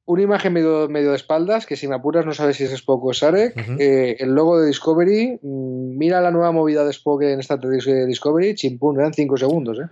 una 0.06 0.22
imagen 0.24 0.54
medio, 0.54 0.90
medio 0.90 1.12
de 1.12 1.16
espaldas, 1.16 1.66
que 1.66 1.76
si 1.76 1.88
me 1.88 1.96
apuras 1.96 2.26
no 2.26 2.34
sabes 2.34 2.58
si 2.58 2.64
es 2.64 2.72
Spock 2.72 3.06
o 3.06 3.14
Sarek. 3.14 3.56
Eh, 3.80 4.18
el 4.20 4.34
logo 4.34 4.60
de 4.60 4.68
Discovery, 4.68 5.40
mm, 5.42 5.98
mira 5.98 6.22
la 6.22 6.32
nueva 6.32 6.52
movida 6.52 6.84
de 6.84 6.92
Spock 6.92 7.22
en 7.24 7.40
esta 7.40 7.58
Discovery, 7.58 8.56
chimpún, 8.56 9.00
eran 9.00 9.14
5 9.14 9.38
segundos. 9.38 9.80
¿eh? 9.80 9.88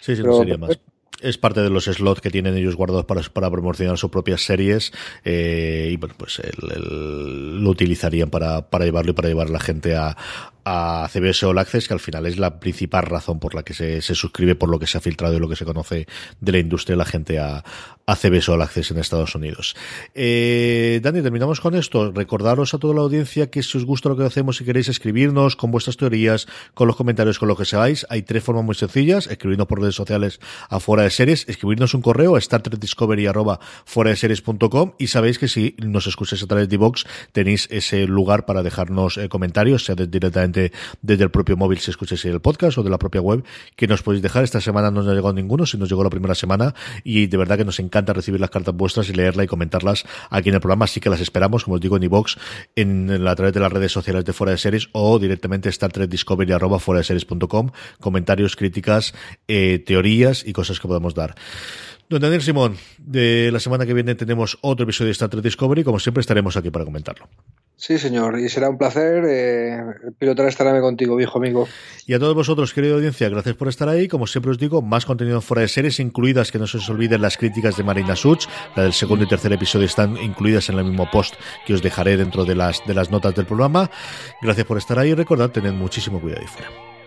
Sí, 0.00 0.16
sí, 0.16 0.22
no 0.22 0.38
sería 0.38 0.56
más 0.56 0.78
es 1.20 1.38
parte 1.38 1.60
de 1.60 1.70
los 1.70 1.86
slots 1.86 2.20
que 2.20 2.30
tienen 2.30 2.56
ellos 2.56 2.76
guardados 2.76 3.04
para, 3.04 3.22
para 3.22 3.50
promocionar 3.50 3.98
sus 3.98 4.10
propias 4.10 4.42
series 4.42 4.92
eh, 5.24 5.88
y 5.92 5.96
bueno 5.96 6.14
pues 6.16 6.40
lo 6.62 7.70
utilizarían 7.70 8.30
para, 8.30 8.70
para 8.70 8.84
llevarlo 8.84 9.10
y 9.10 9.14
para 9.14 9.28
llevar 9.28 9.48
a 9.48 9.50
la 9.50 9.60
gente 9.60 9.96
a, 9.96 10.16
a 10.70 11.08
CBS 11.08 11.46
All 11.46 11.58
Access, 11.58 11.88
que 11.88 11.94
al 11.94 12.00
final 12.00 12.26
es 12.26 12.38
la 12.38 12.60
principal 12.60 13.04
razón 13.04 13.40
por 13.40 13.54
la 13.54 13.62
que 13.62 13.72
se, 13.72 14.02
se, 14.02 14.14
suscribe, 14.14 14.54
por 14.54 14.68
lo 14.68 14.78
que 14.78 14.86
se 14.86 14.98
ha 14.98 15.00
filtrado 15.00 15.34
y 15.34 15.40
lo 15.40 15.48
que 15.48 15.56
se 15.56 15.64
conoce 15.64 16.06
de 16.40 16.52
la 16.52 16.58
industria 16.58 16.96
la 16.96 17.06
gente 17.06 17.38
a, 17.38 17.64
a 18.08 18.16
CBS 18.16 18.50
All 18.50 18.62
Access 18.62 18.90
en 18.90 18.98
Estados 18.98 19.34
Unidos. 19.34 19.76
Eh, 20.14 21.00
Dani, 21.02 21.22
terminamos 21.22 21.60
con 21.60 21.74
esto. 21.74 22.10
Recordaros 22.10 22.72
a 22.74 22.78
toda 22.78 22.94
la 22.94 23.02
audiencia 23.02 23.50
que 23.50 23.62
si 23.62 23.76
os 23.76 23.84
gusta 23.84 24.08
lo 24.08 24.16
que 24.16 24.24
hacemos, 24.24 24.56
si 24.56 24.64
queréis 24.64 24.88
escribirnos 24.88 25.56
con 25.56 25.70
vuestras 25.70 25.96
teorías, 25.96 26.46
con 26.74 26.86
los 26.86 26.96
comentarios, 26.96 27.38
con 27.38 27.48
lo 27.48 27.56
que 27.56 27.64
seáis, 27.64 28.06
hay 28.08 28.22
tres 28.22 28.42
formas 28.42 28.64
muy 28.64 28.74
sencillas. 28.74 29.26
Escribirnos 29.26 29.66
por 29.66 29.80
redes 29.80 29.94
sociales 29.94 30.40
a 30.70 30.80
Fuera 30.80 31.02
de 31.02 31.10
Series, 31.10 31.48
escribirnos 31.48 31.94
un 31.94 32.02
correo 32.02 32.36
a 32.36 32.40
de 34.04 34.16
series.com 34.16 34.92
y 34.98 35.06
sabéis 35.08 35.38
que 35.38 35.48
si 35.48 35.76
nos 35.78 36.06
escucháis 36.06 36.42
a 36.42 36.46
través 36.46 36.68
de 36.68 36.76
Vox 36.76 37.04
tenéis 37.32 37.68
ese 37.70 38.06
lugar 38.06 38.46
para 38.46 38.62
dejarnos 38.62 39.18
eh, 39.18 39.28
comentarios, 39.28 39.84
sea 39.84 39.94
directamente 39.94 40.57
desde 41.02 41.24
el 41.24 41.30
propio 41.30 41.56
móvil 41.56 41.78
si 41.78 41.90
escucháis 41.90 42.24
el 42.24 42.40
podcast 42.40 42.78
o 42.78 42.82
de 42.82 42.90
la 42.90 42.98
propia 42.98 43.20
web 43.20 43.44
que 43.76 43.86
nos 43.86 44.02
podéis 44.02 44.22
dejar. 44.22 44.44
Esta 44.44 44.60
semana 44.60 44.90
no 44.90 45.02
nos 45.02 45.08
ha 45.10 45.14
llegado 45.14 45.32
ninguno, 45.32 45.66
si 45.66 45.78
nos 45.78 45.88
llegó 45.88 46.04
la 46.04 46.10
primera 46.10 46.34
semana 46.34 46.74
y 47.04 47.26
de 47.26 47.36
verdad 47.36 47.56
que 47.56 47.64
nos 47.64 47.78
encanta 47.80 48.12
recibir 48.12 48.40
las 48.40 48.50
cartas 48.50 48.74
vuestras 48.74 49.08
y 49.08 49.12
leerlas 49.12 49.44
y 49.44 49.48
comentarlas 49.48 50.04
aquí 50.30 50.48
en 50.48 50.56
el 50.56 50.60
programa. 50.60 50.84
Así 50.84 51.00
que 51.00 51.10
las 51.10 51.20
esperamos, 51.20 51.64
como 51.64 51.76
os 51.76 51.80
digo, 51.80 51.96
en 51.96 52.02
iVox, 52.04 52.36
en, 52.76 53.26
a 53.26 53.34
través 53.34 53.54
de 53.54 53.60
las 53.60 53.72
redes 53.72 53.92
sociales 53.92 54.24
de 54.24 54.32
Fuera 54.32 54.52
de 54.52 54.58
Series 54.58 54.88
o 54.92 55.18
directamente 55.18 55.68
Star 55.68 55.92
Trek 55.92 56.10
Discovery 56.10 56.52
arroba 56.52 56.78
fuera 56.78 56.98
de 56.98 57.04
series.com. 57.04 57.70
Comentarios, 58.00 58.56
críticas, 58.56 59.14
eh, 59.46 59.82
teorías 59.84 60.46
y 60.46 60.52
cosas 60.52 60.80
que 60.80 60.88
podemos 60.88 61.14
dar. 61.14 61.34
Don 62.08 62.22
Daniel 62.22 62.40
Simón, 62.40 62.76
de 62.96 63.50
la 63.52 63.60
semana 63.60 63.84
que 63.84 63.92
viene 63.92 64.14
tenemos 64.14 64.58
otro 64.62 64.84
episodio 64.84 65.08
de 65.08 65.12
Star 65.12 65.28
Trek 65.28 65.42
Discovery. 65.42 65.84
Como 65.84 65.98
siempre, 65.98 66.22
estaremos 66.22 66.56
aquí 66.56 66.70
para 66.70 66.84
comentarlo. 66.84 67.28
Sí, 67.80 67.96
señor, 67.96 68.40
y 68.40 68.48
será 68.48 68.68
un 68.68 68.76
placer 68.76 69.24
eh, 69.24 69.80
pilotar 70.18 70.46
esta 70.46 70.64
nave 70.64 70.80
contigo, 70.80 71.14
viejo 71.14 71.38
amigo. 71.38 71.68
Y 72.08 72.14
a 72.14 72.18
todos 72.18 72.34
vosotros, 72.34 72.74
querida 72.74 72.94
audiencia, 72.94 73.28
gracias 73.28 73.54
por 73.54 73.68
estar 73.68 73.88
ahí. 73.88 74.08
Como 74.08 74.26
siempre 74.26 74.50
os 74.50 74.58
digo, 74.58 74.82
más 74.82 75.06
contenido 75.06 75.40
fuera 75.40 75.62
de 75.62 75.68
series, 75.68 76.00
incluidas 76.00 76.50
que 76.50 76.58
no 76.58 76.66
se 76.66 76.78
os 76.78 76.90
olviden 76.90 77.22
las 77.22 77.36
críticas 77.36 77.76
de 77.76 77.84
Marina 77.84 78.16
Such. 78.16 78.46
La 78.74 78.82
del 78.82 78.92
segundo 78.92 79.24
y 79.24 79.28
tercer 79.28 79.52
episodio 79.52 79.86
están 79.86 80.16
incluidas 80.16 80.68
en 80.70 80.78
el 80.78 80.86
mismo 80.86 81.08
post 81.08 81.36
que 81.66 81.74
os 81.74 81.80
dejaré 81.80 82.16
dentro 82.16 82.44
de 82.44 82.56
las, 82.56 82.84
de 82.84 82.94
las 82.94 83.12
notas 83.12 83.36
del 83.36 83.46
programa. 83.46 83.88
Gracias 84.42 84.66
por 84.66 84.76
estar 84.76 84.98
ahí 84.98 85.10
y 85.10 85.14
recordad, 85.14 85.50
tened 85.50 85.72
muchísimo 85.72 86.20
cuidado 86.20 86.42
y 86.42 86.48
fuera. 86.48 86.97